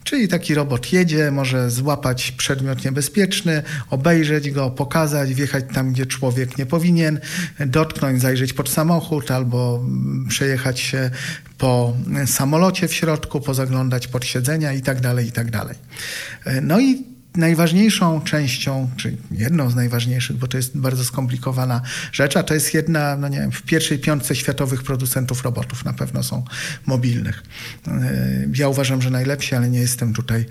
[0.07, 6.59] Czyli taki robot jedzie, może złapać przedmiot niebezpieczny, obejrzeć go, pokazać, wjechać tam, gdzie człowiek
[6.59, 7.21] nie powinien,
[7.66, 9.85] dotknąć, zajrzeć pod samochód albo
[10.29, 11.11] przejechać się
[11.59, 15.77] po samolocie w środku, pozaglądać pod siedzenia i tak dalej, i tak dalej.
[16.62, 21.81] No i najważniejszą częścią, czy jedną z najważniejszych, bo to jest bardzo skomplikowana
[22.12, 25.92] rzecz, a to jest jedna, no nie wiem, w pierwszej piątce światowych producentów robotów na
[25.92, 26.44] pewno są
[26.87, 27.42] mobilnych.
[27.88, 27.92] E,
[28.55, 30.44] ja uważam, że najlepsi, ale nie jestem tutaj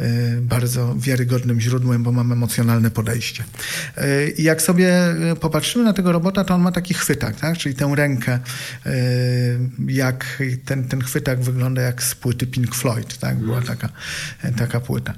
[0.00, 0.08] e,
[0.40, 3.44] bardzo wiarygodnym źródłem, bo mam emocjonalne podejście.
[3.96, 4.92] E, I jak sobie
[5.40, 7.58] popatrzymy na tego robota, to on ma taki chwytak, tak?
[7.58, 8.38] czyli tę rękę,
[9.88, 13.38] jak ten, ten chwytak wygląda jak z płyty Pink Floyd, tak?
[13.38, 13.88] była taka,
[14.56, 15.14] taka płyta.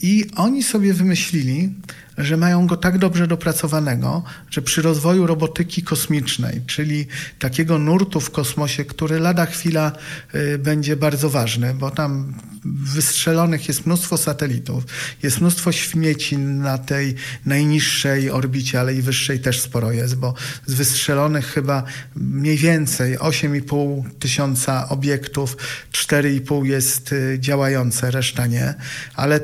[0.00, 1.70] I oni sobie wymyślili,
[2.18, 7.06] że mają go tak dobrze dopracowanego, że przy rozwoju robotyki kosmicznej, czyli
[7.38, 9.92] takiego nurtu w kosmosie, który lada chwila
[10.34, 14.84] y, będzie bardzo ważny, bo tam wystrzelonych jest mnóstwo satelitów,
[15.22, 17.14] jest mnóstwo śmieci na tej
[17.46, 20.34] najniższej orbicie, ale i wyższej też sporo jest, bo
[20.66, 21.84] z wystrzelonych chyba
[22.16, 25.56] mniej więcej 8,5 tysiąca obiektów,
[25.92, 28.74] 4,5 jest y, działające, reszta nie,
[29.14, 29.40] ale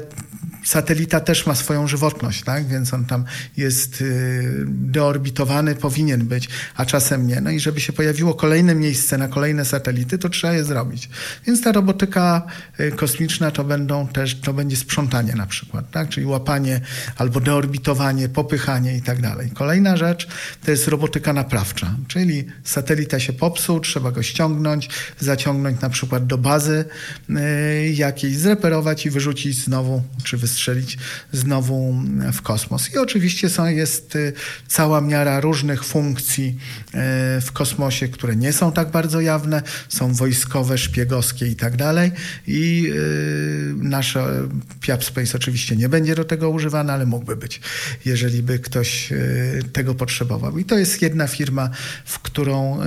[0.64, 2.66] satelita też ma swoją żywotność, tak?
[2.66, 3.24] więc on tam
[3.56, 7.40] jest y, deorbitowany, powinien być, a czasem nie.
[7.40, 11.08] No i żeby się pojawiło kolejne miejsce na kolejne satelity, to trzeba je zrobić.
[11.46, 12.42] Więc ta robotyka
[12.80, 16.08] y, kosmiczna to będą też, to będzie sprzątanie na przykład, tak?
[16.08, 16.80] czyli łapanie
[17.16, 19.50] albo deorbitowanie, popychanie i tak dalej.
[19.50, 20.28] Kolejna rzecz
[20.64, 24.88] to jest robotyka naprawcza, czyli satelita się popsuł, trzeba go ściągnąć,
[25.20, 26.84] zaciągnąć na przykład do bazy
[27.30, 30.98] y, jakiejś, zreperować i wyrzucić znowu, czy wystrzelić
[31.32, 31.94] znowu
[32.32, 32.94] w kosmos.
[32.94, 34.32] I oczywiście są, jest y,
[34.68, 40.78] cała miara różnych funkcji y, w kosmosie, które nie są tak bardzo jawne, są wojskowe,
[40.78, 42.10] szpiegowskie i tak dalej.
[42.46, 44.48] I y, nasze
[44.80, 47.60] Piap Space oczywiście nie będzie do tego używane, ale mógłby być,
[48.04, 49.12] jeżeli by ktoś
[49.72, 50.58] tego potrzebował.
[50.58, 51.70] I to jest jedna firma,
[52.04, 52.80] w którą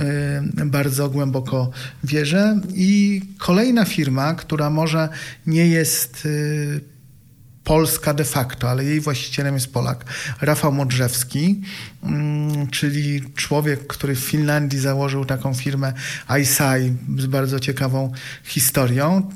[0.66, 1.70] bardzo głęboko
[2.04, 2.60] wierzę.
[2.74, 5.08] I kolejna firma, która może
[5.46, 6.28] nie jest
[7.64, 10.04] Polska de facto, ale jej właścicielem jest Polak.
[10.40, 11.60] Rafał Modrzewski,
[12.02, 15.92] mm, czyli człowiek, który w Finlandii założył taką firmę
[16.40, 18.12] iSci z bardzo ciekawą
[18.44, 19.30] historią.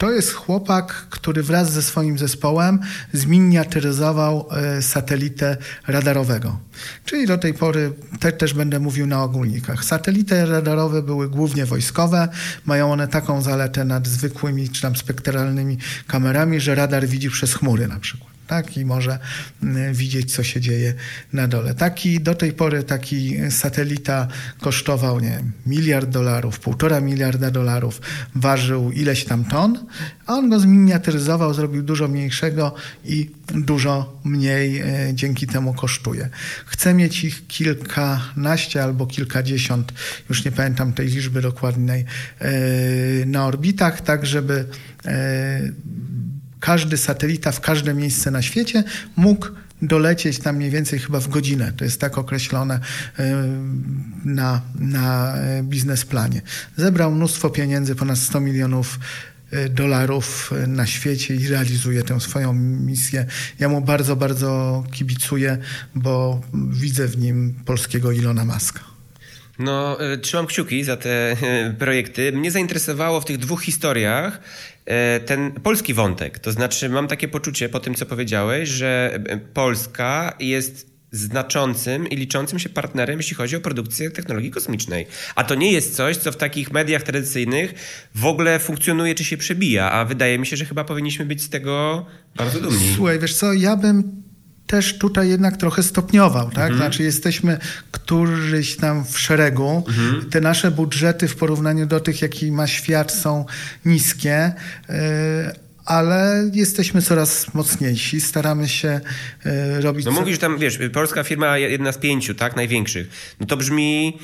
[0.00, 2.80] To jest chłopak, który wraz ze swoim zespołem
[3.12, 6.58] zminiaturyzował e, satelitę radarowego.
[7.04, 9.84] Czyli do tej pory te, też będę mówił na ogólnikach.
[9.84, 12.28] Satelity radarowe były głównie wojskowe.
[12.66, 17.88] Mają one taką zaletę nad zwykłymi czy tam spektralnymi kamerami, że radar widzi przez chmury
[17.88, 18.76] na przykład tak?
[18.76, 19.18] I może
[19.62, 20.94] mm, widzieć, co się dzieje
[21.32, 21.74] na dole.
[21.74, 24.28] Taki, do tej pory taki satelita
[24.60, 28.00] kosztował, nie miliard dolarów, półtora miliarda dolarów,
[28.34, 29.78] ważył ileś tam ton,
[30.26, 34.84] a on go zminiaturyzował, zrobił dużo mniejszego i dużo mniej e,
[35.14, 36.28] dzięki temu kosztuje.
[36.66, 39.92] Chcę mieć ich kilkanaście albo kilkadziesiąt,
[40.28, 42.04] już nie pamiętam tej liczby dokładnej,
[42.38, 42.50] e,
[43.26, 44.64] na orbitach, tak żeby
[45.04, 45.60] e,
[46.60, 48.84] każdy satelita w każde miejsce na świecie
[49.16, 49.46] mógł
[49.82, 51.72] dolecieć tam mniej więcej chyba w godzinę.
[51.76, 52.80] To jest tak określone
[53.18, 53.44] e,
[54.24, 56.42] na, na e, biznesplanie.
[56.76, 58.98] Zebrał mnóstwo pieniędzy, ponad 100 milionów
[59.50, 63.26] e, dolarów na świecie i realizuje tę swoją misję.
[63.58, 65.58] Ja mu bardzo, bardzo kibicuję,
[65.94, 68.80] bo widzę w nim polskiego Ilona Maska.
[69.58, 71.36] No, trzymam kciuki za te
[71.78, 72.32] projekty.
[72.32, 74.40] Mnie zainteresowało w tych dwóch historiach
[75.26, 76.38] ten polski wątek.
[76.38, 82.16] To znaczy, mam takie poczucie po tym, co powiedziałeś, że e, Polska jest znaczącym i
[82.16, 85.06] liczącym się partnerem, jeśli chodzi o produkcję technologii kosmicznej.
[85.34, 87.74] A to nie jest coś, co w takich mediach tradycyjnych
[88.14, 91.48] w ogóle funkcjonuje czy się przebija, a wydaje mi się, że chyba powinniśmy być z
[91.48, 92.92] tego bardzo dumni.
[92.96, 94.22] Słuchaj, wiesz co, ja bym
[94.70, 96.70] też tutaj jednak trochę stopniował, tak?
[96.70, 96.76] Mhm.
[96.76, 97.58] Znaczy jesteśmy
[97.90, 99.84] któryś tam w szeregu.
[99.88, 100.30] Mhm.
[100.30, 103.46] Te nasze budżety w porównaniu do tych, jaki ma świat są
[103.84, 104.52] niskie.
[104.88, 104.94] Yy,
[105.84, 109.00] ale jesteśmy coraz mocniejsi, staramy się
[109.78, 110.06] y, robić...
[110.06, 113.08] No mówisz tam, wiesz, polska firma jedna z pięciu, tak, największych.
[113.40, 114.18] No to brzmi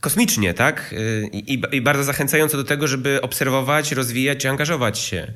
[0.00, 0.94] kosmicznie, tak?
[1.22, 5.32] E, I, I, bardzo zachęcająco do tego, żeby obserwować, rozwijać i angażować się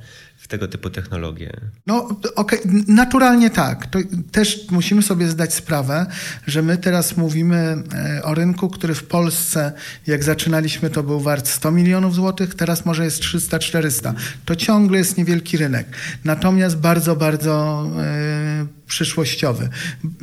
[0.48, 1.60] w tego typu technologie.
[1.86, 2.84] No okej, okay.
[2.88, 3.86] naturalnie tak.
[3.86, 3.98] To
[4.32, 6.06] też musimy sobie zdać sprawę,
[6.46, 9.72] że my teraz mówimy e, o rynku, który w Polsce,
[10.06, 14.14] jak zaczynaliśmy, to był wart 100 milionów złotych, teraz może jest 300-400.
[14.44, 15.86] To ciągle jest niewielki rynek.
[16.24, 17.86] Natomiast bardzo, bardzo
[18.60, 19.68] yy, przyszłościowy.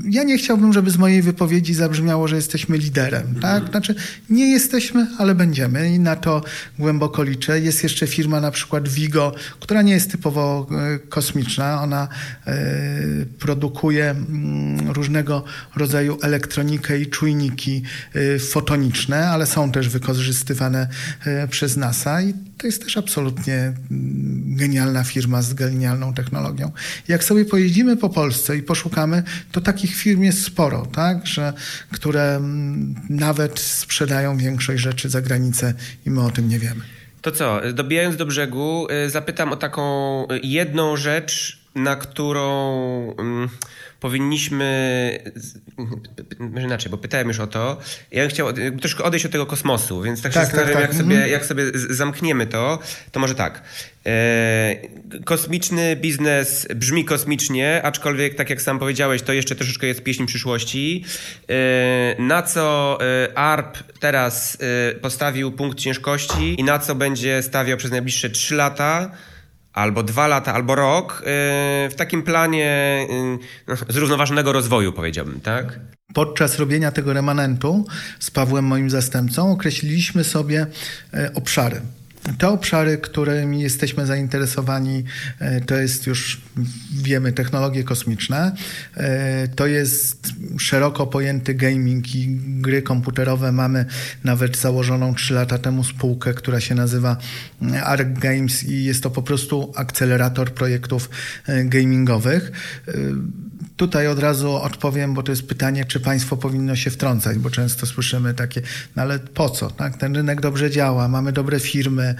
[0.09, 3.35] Ja nie chciałbym, żeby z mojej wypowiedzi zabrzmiało, że jesteśmy liderem.
[3.41, 3.69] Tak?
[3.69, 3.95] Znaczy,
[4.29, 6.43] nie jesteśmy, ale będziemy i na to
[6.79, 7.59] głęboko liczę.
[7.59, 11.81] Jest jeszcze firma na przykład Vigo, która nie jest typowo e, kosmiczna.
[11.81, 12.07] Ona
[12.47, 12.55] e,
[13.39, 15.43] produkuje mm, różnego
[15.75, 20.87] rodzaju elektronikę i czujniki e, fotoniczne, ale są też wykorzystywane
[21.49, 26.71] przez NASA i to jest też absolutnie mm, genialna firma z genialną technologią.
[27.07, 31.27] Jak sobie pojeździmy po Polsce i poszukamy, to takich firm jest sporo, tak?
[31.27, 31.53] Że,
[31.91, 35.73] które mm, nawet sprzedają większość rzeczy za granicę
[36.05, 36.81] i my o tym nie wiemy.
[37.25, 42.75] To co, dobijając do brzegu, y, zapytam o taką jedną rzecz, na którą
[43.17, 43.49] um,
[43.99, 45.19] powinniśmy.
[46.39, 47.77] Może inaczej, bo pytałem już o to.
[48.11, 48.47] Ja bym chciał
[48.79, 50.81] troszkę odejść od tego kosmosu, więc tak, tak się tak, tak.
[50.81, 51.31] Jak, sobie, mhm.
[51.31, 52.79] jak sobie zamkniemy to,
[53.11, 53.63] to może tak.
[54.05, 54.75] E,
[55.25, 61.05] kosmiczny biznes brzmi kosmicznie, aczkolwiek, tak jak sam powiedziałeś, to jeszcze troszeczkę jest pieśń przyszłości.
[61.49, 64.57] E, na co e, ARP teraz
[65.01, 69.11] postawił punkt ciężkości i na co będzie stawiał przez najbliższe 3 lata
[69.75, 71.23] albo dwa lata, albo rok y,
[71.89, 75.79] w takim planie y, no, zrównoważonego rozwoju, powiedziałbym, tak?
[76.13, 77.85] Podczas robienia tego remanentu
[78.19, 80.67] z Pawłem, moim zastępcą, określiliśmy sobie
[81.13, 81.81] e, obszary.
[82.37, 85.03] Te obszary, którymi jesteśmy zainteresowani,
[85.39, 86.41] e, to jest już,
[87.03, 88.51] wiemy, technologie kosmiczne.
[88.97, 93.51] E, to jest szeroko pojęty gaming i gry komputerowe.
[93.51, 93.85] Mamy
[94.23, 97.17] nawet założoną trzy lata temu spółkę, która się nazywa
[97.73, 101.09] e, Arc Games i jest to po prostu akcelerator projektów
[101.65, 102.51] gamingowych.
[103.77, 107.85] Tutaj od razu odpowiem, bo to jest pytanie, czy państwo powinno się wtrącać, bo często
[107.85, 108.61] słyszymy takie,
[108.95, 109.71] no ale po co?
[109.71, 109.97] Tak?
[109.97, 112.15] Ten rynek dobrze działa, mamy dobre firmy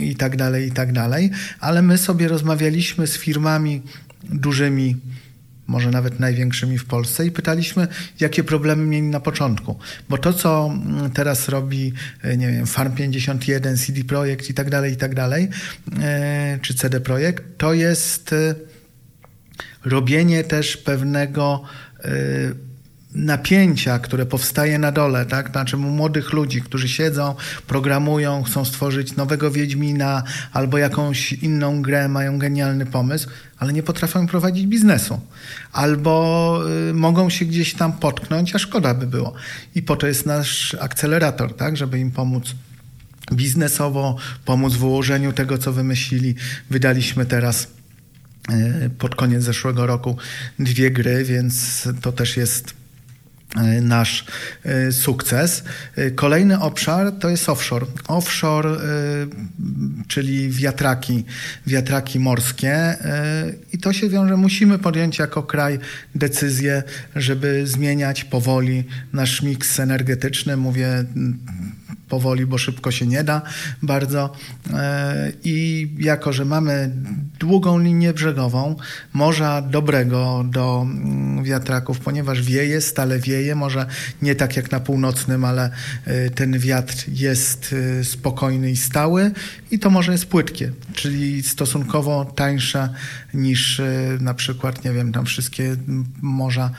[0.00, 1.30] i tak dalej, i tak dalej.
[1.60, 3.82] Ale my sobie rozmawialiśmy z firmami
[4.24, 4.96] dużymi,
[5.66, 7.88] może nawet największymi w Polsce i pytaliśmy,
[8.20, 9.78] jakie problemy mieli na początku.
[10.08, 14.70] Bo to, co mm, teraz robi, e, nie wiem, Farm 51, CD Projekt i tak
[14.70, 15.48] dalej, i tak dalej,
[16.00, 18.54] e, czy CD Projekt, to jest e,
[19.84, 21.62] robienie też pewnego
[22.04, 22.70] y,
[23.14, 25.50] napięcia, które powstaje na dole, tak?
[25.50, 27.34] Znaczy młodych ludzi, którzy siedzą,
[27.66, 30.22] programują, chcą stworzyć nowego Wiedźmina
[30.52, 33.28] albo jakąś inną grę, mają genialny pomysł,
[33.58, 35.20] ale nie potrafią prowadzić biznesu.
[35.72, 36.60] Albo
[36.90, 39.34] y, mogą się gdzieś tam potknąć, a szkoda by było.
[39.74, 41.76] I po to jest nasz akcelerator, tak?
[41.76, 42.54] Żeby im pomóc
[43.32, 46.34] biznesowo, pomóc w ułożeniu tego, co wymyślili.
[46.70, 47.68] Wydaliśmy teraz
[48.98, 50.16] pod koniec zeszłego roku
[50.58, 52.74] dwie gry, więc to też jest
[53.56, 54.24] e, nasz
[54.64, 55.64] e, sukces.
[56.14, 57.86] Kolejny obszar to jest offshore.
[58.08, 58.76] Offshore,
[60.08, 61.24] czyli wiatraki,
[61.66, 62.96] wiatraki morskie
[63.72, 65.78] i to się wiąże, musimy podjąć jako kraj
[66.14, 66.82] decyzję,
[67.16, 70.56] żeby zmieniać powoli nasz miks energetyczny.
[70.56, 71.04] Mówię
[72.08, 73.42] powoli, bo szybko się nie da
[73.82, 74.32] bardzo.
[75.44, 76.90] I jako, że mamy
[77.40, 78.76] długą linię brzegową,
[79.12, 83.86] morza dobrego do mm, wiatraków, ponieważ wieje, stale wieje, może
[84.22, 85.70] nie tak jak na północnym, ale
[86.04, 89.30] e, ten wiatr jest e, spokojny i stały
[89.70, 92.88] i to morze jest płytkie, czyli stosunkowo tańsze
[93.34, 93.80] niż
[94.20, 95.76] na przykład, nie wiem, tam wszystkie
[96.22, 96.70] morza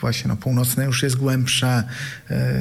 [0.00, 1.84] właśnie no, północne już jest głębsze,
[2.30, 2.54] e,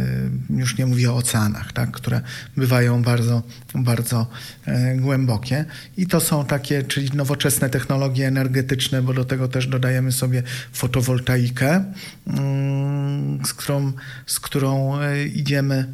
[0.50, 2.22] już nie mówię o oceanach, tak, które
[2.58, 3.44] bywają bardzo,
[3.76, 4.28] bardzo
[4.66, 5.66] e, głębokie.
[5.98, 11.84] I to są takie, czyli nowoczesne technologie energetyczne, bo do tego też dodajemy sobie fotowoltaikę,
[12.28, 13.94] mm, z którą,
[14.26, 15.86] z którą e, idziemy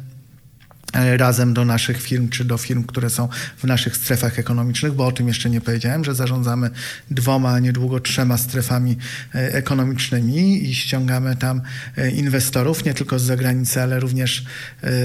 [0.92, 3.28] razem do naszych firm, czy do firm, które są
[3.58, 6.70] w naszych strefach ekonomicznych, bo o tym jeszcze nie powiedziałem, że zarządzamy
[7.10, 8.96] dwoma, a niedługo trzema strefami
[9.34, 11.60] e, ekonomicznymi i ściągamy tam
[11.96, 14.44] e, inwestorów, nie tylko z zagranicy, ale również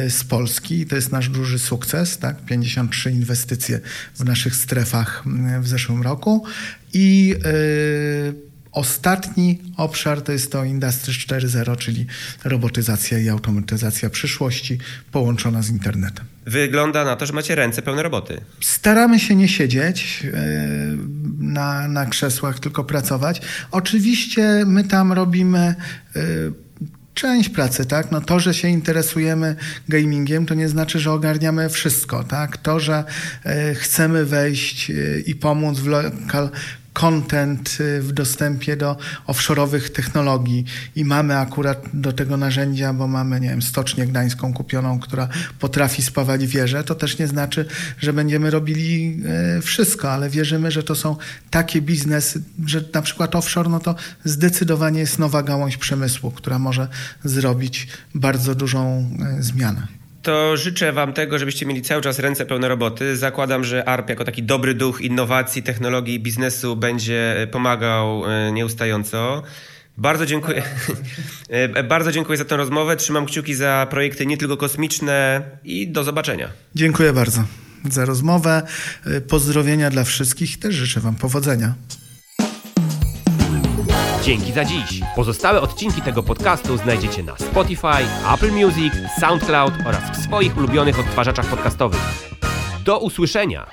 [0.10, 0.80] z Polski.
[0.80, 2.46] I to jest nasz duży sukces, tak?
[2.46, 3.80] 53 inwestycje
[4.16, 5.24] w naszych strefach
[5.62, 6.46] w zeszłym roku
[6.94, 12.06] i yy, Ostatni obszar to jest to Industry 4.0, czyli
[12.44, 14.78] robotyzacja i automatyzacja przyszłości
[15.12, 16.26] połączona z internetem.
[16.46, 18.42] Wygląda na to, że macie ręce pełne roboty.
[18.62, 20.38] Staramy się nie siedzieć e,
[21.40, 23.42] na, na krzesłach, tylko pracować.
[23.72, 25.60] Oczywiście my tam robimy
[26.16, 26.22] e,
[27.14, 28.12] część pracy, tak?
[28.12, 29.56] No to, że się interesujemy
[29.90, 32.58] gamingiem, to nie znaczy, że ogarniamy wszystko, tak?
[32.58, 33.04] To, że
[33.46, 34.92] e, chcemy wejść
[35.26, 36.50] i pomóc w lokal
[36.94, 40.66] content y, w dostępie do offshore'owych technologii.
[40.96, 45.28] I mamy akurat do tego narzędzia, bo mamy, nie wiem, stocznię gdańską kupioną, która
[45.60, 47.66] potrafi spawać wieże, to też nie znaczy,
[48.00, 49.22] że będziemy robili
[49.58, 51.16] y, wszystko, ale wierzymy, że to są
[51.50, 56.88] takie biznesy, że na przykład offshore, no to zdecydowanie jest nowa gałąź przemysłu, która może
[57.24, 62.68] zrobić bardzo dużą y, zmianę to życzę Wam tego, żebyście mieli cały czas ręce pełne
[62.68, 63.18] roboty.
[63.18, 68.52] Zakładam, że ARP jako taki dobry duch innowacji, technologii i biznesu będzie e, pomagał e,
[68.52, 69.44] nieustająco.
[69.98, 70.64] Bardzo dziękuję.
[71.50, 72.96] E, bardzo dziękuję za tę rozmowę.
[72.96, 76.50] Trzymam kciuki za projekty nie tylko kosmiczne i do zobaczenia.
[76.76, 77.44] Dziękuję bardzo
[77.90, 78.62] za rozmowę.
[79.28, 80.60] Pozdrowienia dla wszystkich.
[80.60, 81.74] Też życzę Wam powodzenia.
[84.24, 85.02] Dzięki za dziś.
[85.16, 91.46] Pozostałe odcinki tego podcastu znajdziecie na Spotify, Apple Music, SoundCloud oraz w swoich ulubionych odtwarzaczach
[91.46, 92.00] podcastowych.
[92.86, 93.66] Do usłyszenia!